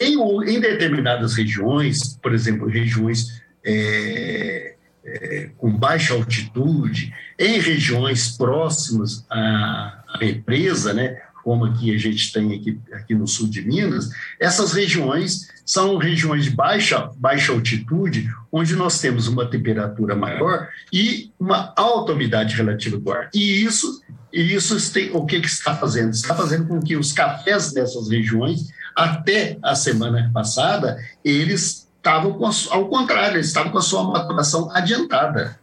em, 0.00 0.20
em, 0.50 0.60
determinadas 0.60 1.34
regiões, 1.34 2.18
por 2.20 2.34
exemplo, 2.34 2.68
regiões 2.68 3.40
é, 3.64 4.74
é, 5.04 5.50
com 5.56 5.70
baixa 5.70 6.14
altitude, 6.14 7.14
em 7.38 7.58
regiões 7.60 8.36
próximas 8.36 9.24
à, 9.30 10.02
à 10.08 10.18
represa, 10.18 10.92
né? 10.92 11.16
Como 11.48 11.64
aqui 11.64 11.94
a 11.94 11.98
gente 11.98 12.30
tem 12.30 12.54
aqui, 12.54 12.78
aqui 12.92 13.14
no 13.14 13.26
sul 13.26 13.48
de 13.48 13.62
Minas, 13.62 14.10
essas 14.38 14.74
regiões 14.74 15.48
são 15.64 15.96
regiões 15.96 16.44
de 16.44 16.50
baixa, 16.50 17.10
baixa 17.16 17.52
altitude, 17.52 18.28
onde 18.52 18.76
nós 18.76 19.00
temos 19.00 19.28
uma 19.28 19.46
temperatura 19.46 20.14
maior 20.14 20.68
e 20.92 21.32
uma 21.40 21.72
alta 21.74 22.12
umidade 22.12 22.54
relativa 22.54 22.98
do 22.98 23.10
ar. 23.10 23.30
E 23.32 23.64
isso, 23.64 24.02
isso 24.30 24.92
tem, 24.92 25.10
o 25.16 25.24
que, 25.24 25.40
que 25.40 25.46
está 25.46 25.74
fazendo? 25.74 26.10
Está 26.10 26.34
fazendo 26.34 26.68
com 26.68 26.82
que 26.82 26.98
os 26.98 27.12
cafés 27.12 27.72
dessas 27.72 28.10
regiões, 28.10 28.68
até 28.94 29.56
a 29.62 29.74
semana 29.74 30.30
passada, 30.34 30.98
eles 31.24 31.88
estavam, 31.96 32.38
a, 32.44 32.50
ao 32.74 32.90
contrário, 32.90 33.38
eles 33.38 33.46
estavam 33.46 33.72
com 33.72 33.78
a 33.78 33.82
sua 33.82 34.04
maturação 34.04 34.70
adiantada. 34.70 35.58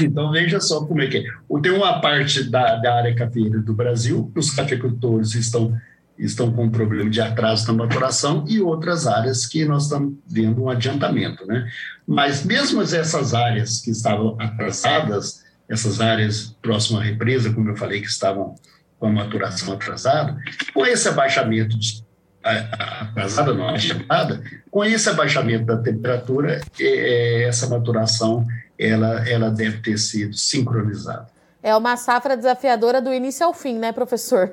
Então, 0.00 0.30
veja 0.30 0.60
só 0.60 0.84
como 0.84 1.02
é 1.02 1.06
que 1.06 1.18
é. 1.18 1.60
Tem 1.60 1.72
uma 1.72 2.00
parte 2.00 2.44
da, 2.44 2.76
da 2.76 2.94
área 2.94 3.14
cafeeira 3.14 3.60
do 3.60 3.74
Brasil, 3.74 4.30
os 4.34 4.50
cafeicultores 4.50 5.34
estão, 5.34 5.76
estão 6.18 6.52
com 6.52 6.64
um 6.64 6.70
problema 6.70 7.10
de 7.10 7.20
atraso 7.20 7.66
na 7.66 7.84
maturação, 7.84 8.44
e 8.48 8.60
outras 8.60 9.06
áreas 9.06 9.46
que 9.46 9.64
nós 9.64 9.84
estamos 9.84 10.14
vendo 10.26 10.62
um 10.62 10.70
adiantamento. 10.70 11.46
Né? 11.46 11.68
Mas 12.06 12.44
mesmo 12.44 12.80
essas 12.82 13.34
áreas 13.34 13.80
que 13.80 13.90
estavam 13.90 14.36
atrasadas, 14.40 15.44
essas 15.68 16.00
áreas 16.00 16.56
próximas 16.62 17.02
à 17.02 17.04
represa, 17.04 17.52
como 17.52 17.68
eu 17.68 17.76
falei, 17.76 18.00
que 18.00 18.08
estavam 18.08 18.54
com 18.98 19.06
a 19.06 19.12
maturação 19.12 19.74
atrasada, 19.74 20.38
com 20.72 20.86
esse 20.86 21.08
abaixamento 21.08 21.78
de 21.78 22.04
atrasada, 22.42 23.54
não 23.54 23.68
abaixada, 23.68 24.42
com 24.70 24.84
esse 24.84 25.08
abaixamento 25.08 25.64
da 25.66 25.76
temperatura, 25.76 26.60
é, 26.80 26.84
é, 26.84 27.42
essa 27.44 27.68
maturação 27.68 28.46
ela, 28.78 29.28
ela 29.28 29.50
deve 29.50 29.78
ter 29.78 29.98
sido 29.98 30.34
sincronizada. 30.36 31.28
É 31.62 31.74
uma 31.76 31.96
safra 31.96 32.36
desafiadora 32.36 33.00
do 33.00 33.12
início 33.12 33.46
ao 33.46 33.54
fim, 33.54 33.78
né, 33.78 33.92
professor? 33.92 34.52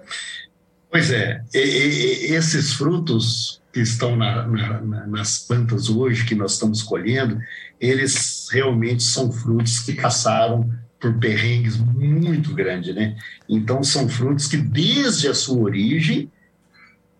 Pois 0.92 1.12
é, 1.12 1.42
e, 1.54 1.60
e, 1.60 2.34
esses 2.34 2.74
frutos 2.74 3.62
que 3.74 3.80
estão 3.80 4.16
na, 4.16 4.48
na, 4.48 5.08
nas 5.08 5.40
plantas 5.40 5.90
hoje, 5.90 6.26
que 6.26 6.36
nós 6.36 6.54
estamos 6.54 6.82
colhendo, 6.84 7.40
eles 7.80 8.48
realmente 8.52 9.04
são 9.04 9.32
frutos 9.32 9.80
que 9.80 9.94
passaram 9.94 10.70
por 11.00 11.14
perrengues 11.18 11.78
muito 11.78 12.54
grandes, 12.54 12.94
né? 12.94 13.16
Então, 13.48 13.84
são 13.84 14.10
frutos 14.10 14.48
que, 14.48 14.58
desde 14.58 15.28
a 15.28 15.34
sua 15.34 15.60
origem, 15.60 16.30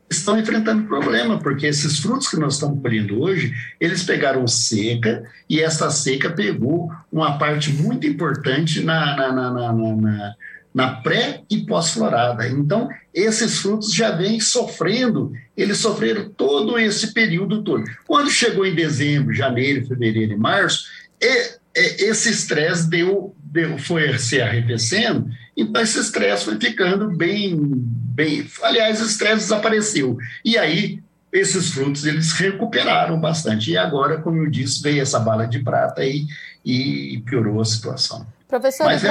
estão 0.10 0.40
enfrentando 0.40 0.88
problema, 0.88 1.38
porque 1.40 1.68
esses 1.68 2.00
frutos 2.00 2.28
que 2.28 2.38
nós 2.38 2.56
estamos 2.56 2.82
colhendo 2.82 3.22
hoje, 3.22 3.54
eles 3.80 4.04
pegaram 4.04 4.48
seca 4.48 5.24
e 5.48 5.62
essa 5.62 5.90
seca 5.92 6.32
pegou 6.32 6.92
uma 7.12 7.38
parte 7.38 7.72
muito 7.72 8.08
importante 8.08 8.82
na, 8.82 9.16
na, 9.16 9.32
na, 9.32 9.74
na, 9.74 10.36
na 10.74 10.88
pré 11.02 11.42
e 11.50 11.66
pós-florada. 11.66 12.48
Então, 12.48 12.90
esses 13.14 13.60
frutos 13.60 13.94
já 13.94 14.12
vêm 14.12 14.40
sofrendo, 14.40 15.32
eles 15.56 15.78
sofreram 15.78 16.30
todo 16.30 16.80
esse 16.80 17.14
período 17.14 17.64
todo. 17.64 17.84
Quando 18.08 18.32
chegou 18.32 18.66
em 18.66 18.74
dezembro, 18.74 19.34
janeiro, 19.34 19.88
fevereiro 19.88 20.34
e 20.34 20.38
março, 20.38 20.86
esse 21.76 22.30
estresse 22.32 22.90
deu, 22.90 23.36
deu, 23.44 23.78
foi 23.78 24.18
se 24.18 24.42
arrefecendo 24.42 25.30
então, 25.60 25.82
esse 25.82 26.00
estresse 26.00 26.46
foi 26.46 26.58
ficando 26.58 27.10
bem, 27.10 27.60
bem. 28.10 28.50
Aliás, 28.62 29.02
o 29.02 29.06
estresse 29.06 29.44
desapareceu. 29.44 30.18
E 30.44 30.58
aí, 30.58 31.02
esses 31.32 31.72
frutos 31.72 32.06
eles 32.06 32.32
recuperaram 32.34 33.20
bastante. 33.20 33.72
E 33.72 33.78
agora, 33.78 34.22
como 34.22 34.38
eu 34.38 34.50
disse, 34.50 34.82
veio 34.82 35.02
essa 35.02 35.20
bala 35.20 35.46
de 35.48 35.60
prata 35.60 36.02
aí 36.02 36.26
e 36.66 37.22
piorou 37.26 37.62
a 37.62 37.66
situação. 37.66 38.26
Professor, 38.48 38.86
Mas 38.86 39.04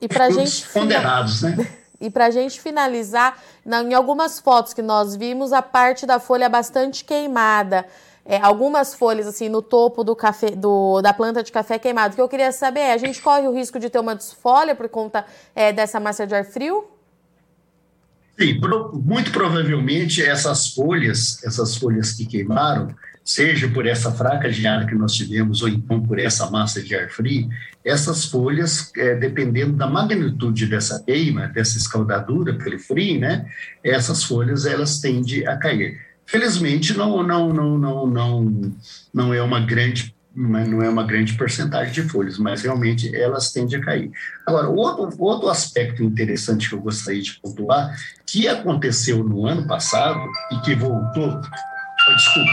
e 0.00 0.08
para 0.08 0.26
é, 0.26 0.32
gente. 0.32 0.68
Condenados, 0.68 1.42
né? 1.42 1.56
E 2.02 2.10
para 2.10 2.26
a 2.26 2.30
gente 2.32 2.60
finalizar, 2.60 3.40
em 3.64 3.94
algumas 3.94 4.40
fotos 4.40 4.74
que 4.74 4.82
nós 4.82 5.14
vimos, 5.14 5.52
a 5.52 5.62
parte 5.62 6.04
da 6.04 6.18
folha 6.18 6.48
bastante 6.48 7.04
queimada 7.04 7.86
é, 8.24 8.36
algumas 8.38 8.94
folhas 8.94 9.26
assim 9.26 9.48
no 9.48 9.60
topo 9.60 10.04
do 10.04 10.14
café, 10.14 10.50
do, 10.50 11.00
da 11.02 11.12
planta 11.12 11.42
de 11.42 11.50
café 11.50 11.78
queimado. 11.78 12.12
O 12.12 12.16
que 12.16 12.22
eu 12.22 12.28
queria 12.28 12.52
saber 12.52 12.80
é, 12.80 12.92
a 12.92 12.96
gente 12.96 13.20
corre 13.20 13.46
o 13.48 13.52
risco 13.52 13.78
de 13.78 13.90
ter 13.90 13.98
uma 13.98 14.14
desfolha 14.14 14.74
por 14.74 14.88
conta 14.88 15.24
é, 15.54 15.72
dessa 15.72 15.98
massa 15.98 16.26
de 16.26 16.34
ar 16.34 16.44
frio? 16.44 16.86
Sim, 18.38 18.58
muito 18.94 19.30
provavelmente 19.30 20.22
essas 20.22 20.68
folhas, 20.68 21.42
essas 21.44 21.76
folhas 21.76 22.12
que 22.12 22.24
queimaram, 22.24 22.94
seja 23.24 23.68
por 23.68 23.86
essa 23.86 24.10
fraca 24.10 24.50
geada 24.50 24.86
que 24.86 24.94
nós 24.94 25.14
tivemos 25.14 25.62
ou 25.62 25.68
então 25.68 26.02
por 26.02 26.18
essa 26.18 26.50
massa 26.50 26.82
de 26.82 26.94
ar 26.94 27.08
frio, 27.08 27.48
essas 27.84 28.24
folhas, 28.24 28.90
é, 28.96 29.14
dependendo 29.14 29.74
da 29.74 29.86
magnitude 29.86 30.66
dessa 30.66 31.02
queima, 31.04 31.46
dessa 31.48 31.78
escaldadura 31.78 32.54
pelo 32.54 32.78
frio, 32.78 33.20
né, 33.20 33.46
essas 33.84 34.24
folhas 34.24 34.66
elas 34.66 35.00
tendem 35.00 35.46
a 35.46 35.56
cair. 35.56 36.00
Felizmente 36.26 36.96
não 36.96 37.22
não 37.22 37.52
não 37.52 37.78
não 37.78 38.06
não 38.06 38.72
não 39.12 39.34
é 39.34 39.42
uma 39.42 39.60
grande 39.60 40.14
não 40.34 40.82
é 40.82 40.88
uma 40.88 41.04
grande 41.04 41.34
porcentagem 41.34 41.92
de 41.92 42.02
folhas, 42.02 42.38
mas 42.38 42.62
realmente 42.62 43.14
elas 43.14 43.52
tendem 43.52 43.78
a 43.78 43.84
cair. 43.84 44.10
Agora, 44.46 44.68
outro, 44.68 45.22
outro 45.22 45.48
aspecto 45.48 46.02
interessante 46.02 46.68
que 46.68 46.74
eu 46.74 46.80
gostaria 46.80 47.22
de 47.22 47.38
pontuar, 47.40 47.94
que 48.26 48.48
aconteceu 48.48 49.22
no 49.22 49.46
ano 49.46 49.66
passado 49.66 50.20
e 50.50 50.60
que 50.60 50.74
voltou, 50.74 51.40
desculpa, 52.16 52.52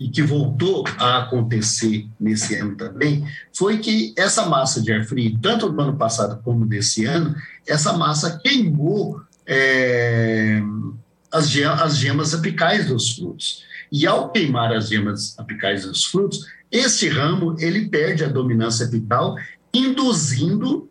e 0.00 0.08
que 0.08 0.22
voltou 0.22 0.84
a 0.96 1.18
acontecer 1.18 2.06
nesse 2.18 2.54
ano 2.54 2.76
também, 2.76 3.26
foi 3.52 3.78
que 3.78 4.14
essa 4.16 4.46
massa 4.46 4.80
de 4.80 4.92
ar 4.92 5.04
frio, 5.04 5.38
tanto 5.42 5.68
do 5.68 5.80
ano 5.80 5.96
passado 5.96 6.40
como 6.42 6.64
desse 6.64 7.04
ano, 7.04 7.34
essa 7.66 7.92
massa 7.92 8.38
queimou 8.38 9.20
é, 9.46 10.62
as 11.32 11.48
gemas 11.96 12.32
apicais 12.32 12.86
dos 12.86 13.16
frutos. 13.16 13.66
E 13.90 14.06
ao 14.06 14.30
queimar 14.30 14.72
as 14.72 14.88
gemas 14.88 15.38
apicais 15.38 15.84
dos 15.84 16.04
frutos, 16.04 16.46
esse 16.70 17.08
ramo 17.08 17.56
ele 17.58 17.88
perde 17.88 18.24
a 18.24 18.28
dominância 18.28 18.86
apical, 18.86 19.36
induzindo 19.72 20.88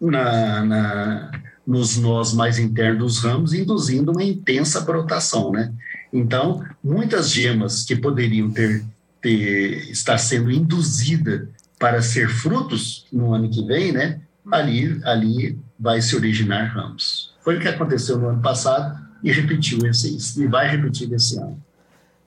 na, 0.00 0.64
na, 0.64 1.30
nos 1.66 1.96
nós 1.96 2.32
mais 2.32 2.58
internos 2.58 2.98
dos 2.98 3.18
ramos, 3.18 3.52
induzindo 3.52 4.12
uma 4.12 4.22
intensa 4.22 4.80
brotação, 4.80 5.52
né? 5.52 5.72
Então, 6.12 6.64
muitas 6.82 7.30
gemas 7.30 7.84
que 7.84 7.96
poderiam 7.96 8.50
ter, 8.50 8.84
ter 9.20 9.90
estar 9.90 10.18
sendo 10.18 10.50
induzida 10.50 11.48
para 11.78 12.02
ser 12.02 12.28
frutos 12.28 13.06
no 13.12 13.32
ano 13.32 13.48
que 13.48 13.64
vem, 13.64 13.92
né? 13.92 14.20
Ali, 14.50 15.00
ali 15.04 15.58
vai 15.78 16.02
se 16.02 16.14
originar 16.14 16.74
ramos. 16.74 17.32
Foi 17.42 17.56
o 17.56 17.60
que 17.60 17.68
aconteceu 17.68 18.18
no 18.18 18.28
ano 18.28 18.42
passado 18.42 19.00
e 19.22 19.32
repetiu 19.32 19.78
esse, 19.86 20.16
e 20.40 20.46
vai 20.46 20.68
repetir 20.68 21.12
esse 21.12 21.38
ano. 21.38 21.60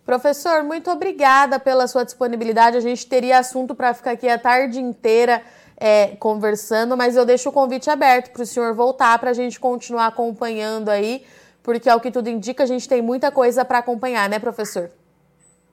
Professor, 0.06 0.64
muito 0.64 0.92
obrigada 0.92 1.60
pela 1.60 1.88
sua 1.88 2.04
disponibilidade. 2.04 2.78
A 2.78 2.82
gente 2.82 3.08
teria 3.08 3.40
assunto 3.40 3.74
para 3.74 3.94
ficar 3.94 4.12
aqui 4.12 4.30
a 4.30 4.38
tarde 4.38 4.80
inteira 4.80 5.42
é, 5.78 6.16
conversando, 6.20 6.96
mas 6.96 7.16
eu 7.16 7.26
deixo 7.26 7.50
o 7.50 7.52
convite 7.52 7.90
aberto 7.90 8.32
para 8.32 8.44
o 8.44 8.46
senhor 8.46 8.74
voltar 8.76 9.18
para 9.18 9.32
a 9.32 9.34
gente 9.34 9.60
continuar 9.60 10.08
acompanhando 10.08 10.90
aí, 10.90 11.24
porque 11.64 11.90
ao 11.90 12.00
que 12.00 12.12
tudo 12.12 12.30
indica, 12.30 12.64
a 12.64 12.68
gente 12.68 12.88
tem 12.88 13.02
muita 13.02 13.32
coisa 13.32 13.66
para 13.66 13.80
acompanhar, 13.80 14.30
né, 14.30 14.38
professor? 14.38 14.92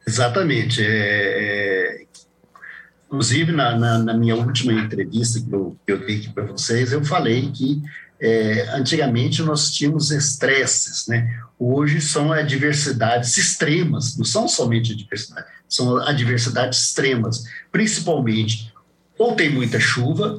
Exatamente. 0.06 0.82
É, 0.82 0.86
é... 0.88 2.02
Inclusive, 3.06 3.52
na, 3.52 3.78
na, 3.78 3.98
na, 3.98 4.14
minha 4.14 4.34
última 4.34 4.72
entrevista 4.72 5.38
que 5.38 5.52
eu, 5.52 5.76
que 5.84 5.92
eu 5.92 5.98
dei 5.98 6.16
aqui 6.16 6.30
para 6.30 6.44
vocês, 6.44 6.92
eu 6.92 7.04
falei 7.04 7.50
que 7.52 7.82
é, 8.22 8.68
antigamente 8.76 9.42
nós 9.42 9.72
tínhamos 9.72 10.12
estresses, 10.12 11.08
né? 11.08 11.42
Hoje 11.58 12.00
são 12.00 12.32
adversidades 12.32 13.36
extremas, 13.36 14.16
não 14.16 14.24
são 14.24 14.46
somente 14.46 14.92
adversidades, 14.92 15.50
são 15.68 15.96
adversidades 15.96 16.84
extremas, 16.84 17.42
principalmente 17.72 18.72
ou 19.18 19.34
tem 19.34 19.50
muita 19.50 19.80
chuva 19.80 20.38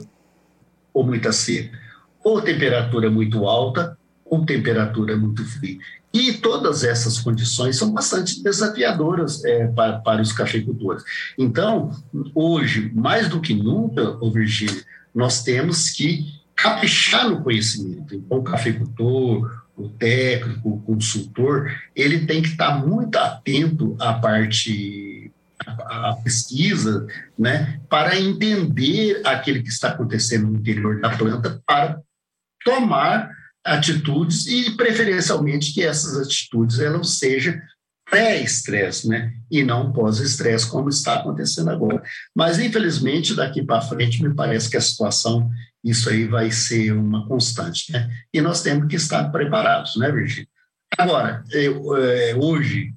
ou 0.94 1.04
muita 1.04 1.34
seca, 1.34 1.78
ou 2.24 2.42
temperatura 2.42 3.12
muito 3.12 3.46
alta 3.46 3.98
ou 4.24 4.46
temperatura 4.46 5.18
muito 5.18 5.44
fria. 5.46 5.78
E 6.14 6.32
todas 6.34 6.86
essas 6.86 7.20
condições 7.20 7.76
são 7.76 7.92
bastante 7.92 8.42
desafiadoras 8.42 9.44
é, 9.44 9.68
para, 9.68 10.00
para 10.00 10.22
os 10.22 10.32
cafeicultores. 10.32 11.04
Então, 11.38 11.92
hoje, 12.34 12.92
mais 12.94 13.28
do 13.28 13.42
que 13.42 13.54
nunca, 13.54 14.18
Virgínia, 14.32 14.86
nós 15.14 15.44
temos 15.44 15.90
que 15.90 16.43
caprichar 16.64 17.30
no 17.30 17.44
conhecimento. 17.44 18.16
Então, 18.16 18.38
o 18.38 18.44
cafeicultor, 18.44 19.64
o 19.76 19.90
técnico, 19.90 20.70
o 20.70 20.82
consultor, 20.82 21.70
ele 21.94 22.26
tem 22.26 22.42
que 22.42 22.48
estar 22.48 22.78
muito 22.86 23.18
atento 23.18 23.98
à 24.00 24.14
parte 24.14 25.30
a 25.66 26.14
pesquisa, 26.22 27.08
né, 27.40 27.80
para 27.90 28.20
entender 28.20 29.22
aquilo 29.26 29.64
que 29.64 29.70
está 29.70 29.90
acontecendo 29.90 30.48
no 30.48 30.60
interior 30.60 31.00
da 31.00 31.16
planta, 31.16 31.62
para 31.66 32.02
tomar 32.66 33.30
atitudes 33.66 34.46
e 34.46 34.72
preferencialmente 34.76 35.74
que 35.74 35.82
essas 35.82 36.18
atitudes 36.20 36.80
elas 36.80 37.12
sejam 37.12 37.56
pré-estresse, 38.10 39.08
né? 39.08 39.34
E 39.50 39.64
não 39.64 39.94
pós-estresse, 39.94 40.70
como 40.70 40.90
está 40.90 41.16
acontecendo 41.16 41.70
agora. 41.70 42.04
Mas, 42.36 42.60
infelizmente, 42.60 43.34
daqui 43.34 43.64
para 43.64 43.82
frente, 43.82 44.22
me 44.22 44.36
parece 44.36 44.70
que 44.70 44.76
a 44.76 44.82
situação, 44.82 45.50
isso 45.84 46.10
aí 46.10 46.26
vai 46.26 46.50
ser 46.50 46.94
uma 46.94 47.28
constante, 47.28 47.92
né? 47.92 48.10
E 48.34 48.40
nós 48.42 48.62
temos 48.62 48.88
que 48.88 48.96
estar 48.96 49.30
preparados, 49.30 49.96
né, 49.98 50.12
Virgínia? 50.12 50.48
Agora, 50.98 51.44
eu, 51.52 51.98
é, 51.98 52.36
hoje, 52.36 52.94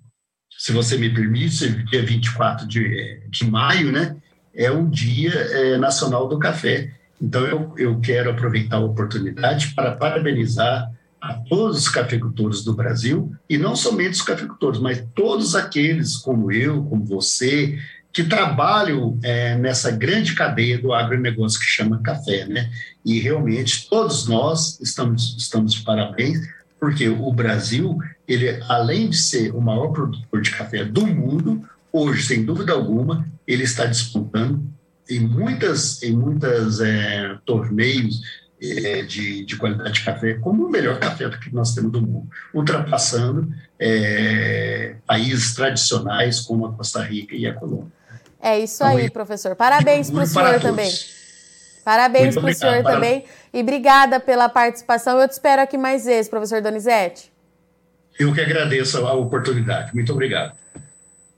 se 0.57 0.73
você 0.73 0.97
me 0.97 1.13
permite, 1.13 1.69
dia 1.87 2.05
24 2.05 2.67
de, 2.67 3.21
de 3.29 3.51
maio, 3.51 3.91
né? 3.91 4.17
É 4.55 4.71
o 4.71 4.89
Dia 4.89 5.33
é, 5.33 5.77
Nacional 5.79 6.29
do 6.29 6.39
Café. 6.39 6.93
Então, 7.21 7.45
eu, 7.47 7.75
eu 7.77 8.01
quero 8.01 8.31
aproveitar 8.31 8.77
a 8.77 8.85
oportunidade 8.85 9.75
para 9.75 9.97
parabenizar 9.97 10.91
a 11.21 11.35
todos 11.35 11.79
os 11.79 11.89
cafeicultores 11.89 12.63
do 12.63 12.75
Brasil, 12.75 13.35
e 13.49 13.59
não 13.59 13.75
somente 13.75 14.13
os 14.13 14.23
cafeicultores, 14.23 14.79
mas 14.79 15.05
todos 15.15 15.57
aqueles 15.57 16.17
como 16.17 16.53
eu, 16.53 16.85
como 16.85 17.05
você, 17.05 17.79
que 18.17 18.25
trabalham 18.25 19.19
é, 19.23 19.59
nessa 19.59 19.91
grande 19.91 20.35
cadeia 20.35 20.79
do 20.79 20.95
agronegócio 20.95 21.61
que 21.61 21.67
chama 21.67 22.01
café, 22.01 22.47
né? 22.47 22.71
E 23.05 23.21
realmente 23.21 23.91
todos 23.91 24.27
nós 24.27 24.81
estamos, 24.81 25.37
estamos 25.37 25.75
de 25.75 25.83
parabéns, 25.83 26.39
porque 26.81 27.11
o 27.11 27.31
Brasil, 27.31 27.99
ele 28.27 28.59
além 28.71 29.11
de 29.11 29.19
ser 29.19 29.55
o 29.55 29.61
maior 29.61 29.89
produtor 29.89 30.41
de 30.41 30.51
café 30.51 30.83
do 30.83 31.07
mundo, 31.07 31.63
hoje, 31.93 32.23
sem 32.23 32.43
dúvida 32.43 32.73
alguma, 32.73 33.29
ele 33.47 33.65
está 33.65 33.85
despontando 33.85 34.65
em 35.11 35.21
muitas, 35.21 36.03
em 36.03 36.17
muitas 36.17 36.81
é, 36.81 37.37
torneios 37.45 38.23
é, 38.63 39.03
de, 39.03 39.45
de, 39.45 39.57
qualidade 39.57 39.93
de 39.93 40.05
café 40.07 40.33
como 40.41 40.65
o 40.65 40.71
melhor 40.71 40.99
café 40.99 41.29
que 41.29 41.55
nós 41.55 41.75
temos 41.75 41.93
do 41.93 42.01
mundo, 42.01 42.31
ultrapassando 42.55 43.53
é, 43.79 44.97
países 45.07 45.53
tradicionais 45.53 46.41
como 46.41 46.65
a 46.65 46.73
Costa 46.73 47.03
Rica 47.03 47.37
e 47.37 47.47
a 47.47 47.53
Colômbia. 47.53 47.96
É 48.41 48.59
isso 48.59 48.83
então, 48.85 48.97
aí, 48.97 49.11
professor. 49.11 49.57
Parabéns 49.57 50.11
para 50.11 50.23
o 50.23 50.27
senhor 50.27 50.61
também. 50.61 50.91
Parabéns 51.85 52.35
para 52.35 52.51
o 52.51 52.55
senhor 52.55 52.83
para... 52.83 52.95
também. 52.95 53.25
E 53.53 53.61
obrigada 53.61 54.19
pela 54.19 54.49
participação. 54.49 55.21
Eu 55.21 55.29
te 55.29 55.33
espero 55.33 55.63
aqui 55.63 55.79
mais 55.79 56.05
vezes, 56.05 56.29
professor 56.29 56.61
Donizete. 56.61 57.33
Eu 58.19 58.33
que 58.33 58.41
agradeço 58.41 59.07
a 59.07 59.13
oportunidade. 59.15 59.95
Muito 59.95 60.13
obrigado. 60.13 60.55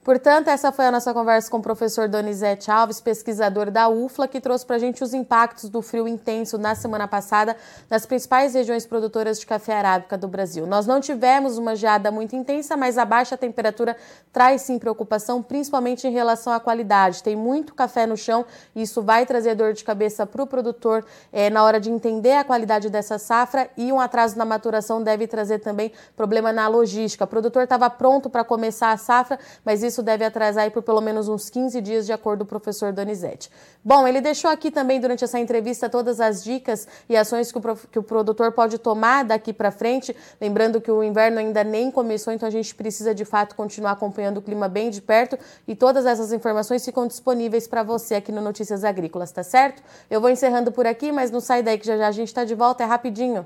Portanto, 0.01 0.47
essa 0.47 0.71
foi 0.71 0.85
a 0.85 0.91
nossa 0.91 1.13
conversa 1.13 1.51
com 1.51 1.57
o 1.57 1.61
professor 1.61 2.07
Donizete 2.07 2.71
Alves, 2.71 3.01
pesquisador 3.01 3.69
da 3.69 3.89
UFLA, 3.89 4.29
que 4.29 4.39
trouxe 4.39 4.65
para 4.65 4.77
a 4.77 4.79
gente 4.79 5.03
os 5.03 5.13
impactos 5.13 5.69
do 5.69 5.81
frio 5.81 6.07
intenso 6.07 6.57
na 6.57 6.73
semana 6.73 7.05
passada 7.05 7.55
nas 7.89 8.05
principais 8.05 8.53
regiões 8.53 8.85
produtoras 8.85 9.41
de 9.41 9.45
café 9.45 9.73
arábica 9.77 10.17
do 10.17 10.25
Brasil. 10.25 10.65
Nós 10.65 10.87
não 10.87 11.01
tivemos 11.01 11.57
uma 11.57 11.75
geada 11.75 12.09
muito 12.11 12.33
intensa, 12.33 12.77
mas 12.77 12.97
a 12.97 13.03
baixa 13.03 13.35
temperatura 13.35 13.95
traz 14.31 14.61
sim 14.61 14.79
preocupação, 14.79 15.43
principalmente 15.43 16.07
em 16.07 16.11
relação 16.11 16.53
à 16.53 16.61
qualidade. 16.61 17.21
Tem 17.21 17.35
muito 17.35 17.75
café 17.75 18.05
no 18.05 18.15
chão 18.15 18.45
e 18.73 18.83
isso 18.83 19.01
vai 19.01 19.25
trazer 19.25 19.53
dor 19.53 19.73
de 19.73 19.83
cabeça 19.83 20.25
para 20.25 20.41
o 20.41 20.47
produtor 20.47 21.05
é, 21.31 21.49
na 21.49 21.61
hora 21.61 21.79
de 21.79 21.91
entender 21.91 22.37
a 22.37 22.45
qualidade 22.45 22.89
dessa 22.89 23.19
safra 23.19 23.69
e 23.75 23.91
um 23.91 23.99
atraso 23.99 24.37
na 24.37 24.45
maturação 24.45 25.03
deve 25.03 25.27
trazer 25.27 25.59
também 25.59 25.91
problema 26.15 26.53
na 26.53 26.69
logística. 26.69 27.25
O 27.25 27.27
produtor 27.27 27.63
estava 27.63 27.89
pronto 27.89 28.29
para 28.29 28.45
começar 28.45 28.93
a 28.93 28.97
safra, 28.97 29.37
mas 29.65 29.83
isso 29.83 29.88
deve 30.03 30.23
atrasar 30.23 30.69
por 30.71 30.83
pelo 30.83 31.01
menos 31.01 31.27
uns 31.27 31.49
15 31.49 31.81
dias, 31.81 32.05
de 32.05 32.13
acordo 32.13 32.45
com 32.45 32.45
o 32.45 32.59
professor 32.59 32.91
Donizete. 32.93 33.49
Bom, 33.83 34.07
ele 34.07 34.21
deixou 34.21 34.49
aqui 34.49 34.69
também 34.69 34.99
durante 34.99 35.23
essa 35.23 35.39
entrevista 35.39 35.89
todas 35.89 36.19
as 36.19 36.43
dicas 36.43 36.87
e 37.07 37.15
ações 37.15 37.51
que 37.51 37.57
o, 37.57 37.75
que 37.91 37.99
o 37.99 38.03
produtor 38.03 38.51
pode 38.51 38.77
tomar 38.77 39.23
daqui 39.23 39.53
para 39.53 39.71
frente. 39.71 40.15
Lembrando 40.39 40.81
que 40.81 40.91
o 40.91 41.03
inverno 41.03 41.39
ainda 41.39 41.63
nem 41.63 41.89
começou, 41.91 42.33
então 42.33 42.47
a 42.47 42.51
gente 42.51 42.73
precisa 42.75 43.13
de 43.13 43.25
fato 43.25 43.55
continuar 43.55 43.91
acompanhando 43.91 44.37
o 44.37 44.41
clima 44.41 44.67
bem 44.67 44.89
de 44.89 45.01
perto 45.01 45.37
e 45.67 45.75
todas 45.75 46.05
essas 46.05 46.31
informações 46.33 46.83
ficam 46.83 47.07
disponíveis 47.07 47.67
para 47.67 47.83
você 47.83 48.15
aqui 48.15 48.31
no 48.31 48.41
Notícias 48.41 48.83
Agrícolas, 48.83 49.31
tá 49.31 49.43
certo? 49.43 49.81
Eu 50.09 50.21
vou 50.21 50.29
encerrando 50.29 50.71
por 50.71 50.85
aqui, 50.85 51.11
mas 51.11 51.31
não 51.31 51.39
sai 51.39 51.63
daí 51.63 51.77
que 51.77 51.85
já 51.85 51.97
já 51.97 52.07
a 52.07 52.11
gente 52.11 52.27
está 52.27 52.43
de 52.43 52.55
volta, 52.55 52.83
é 52.83 52.85
rapidinho. 52.85 53.45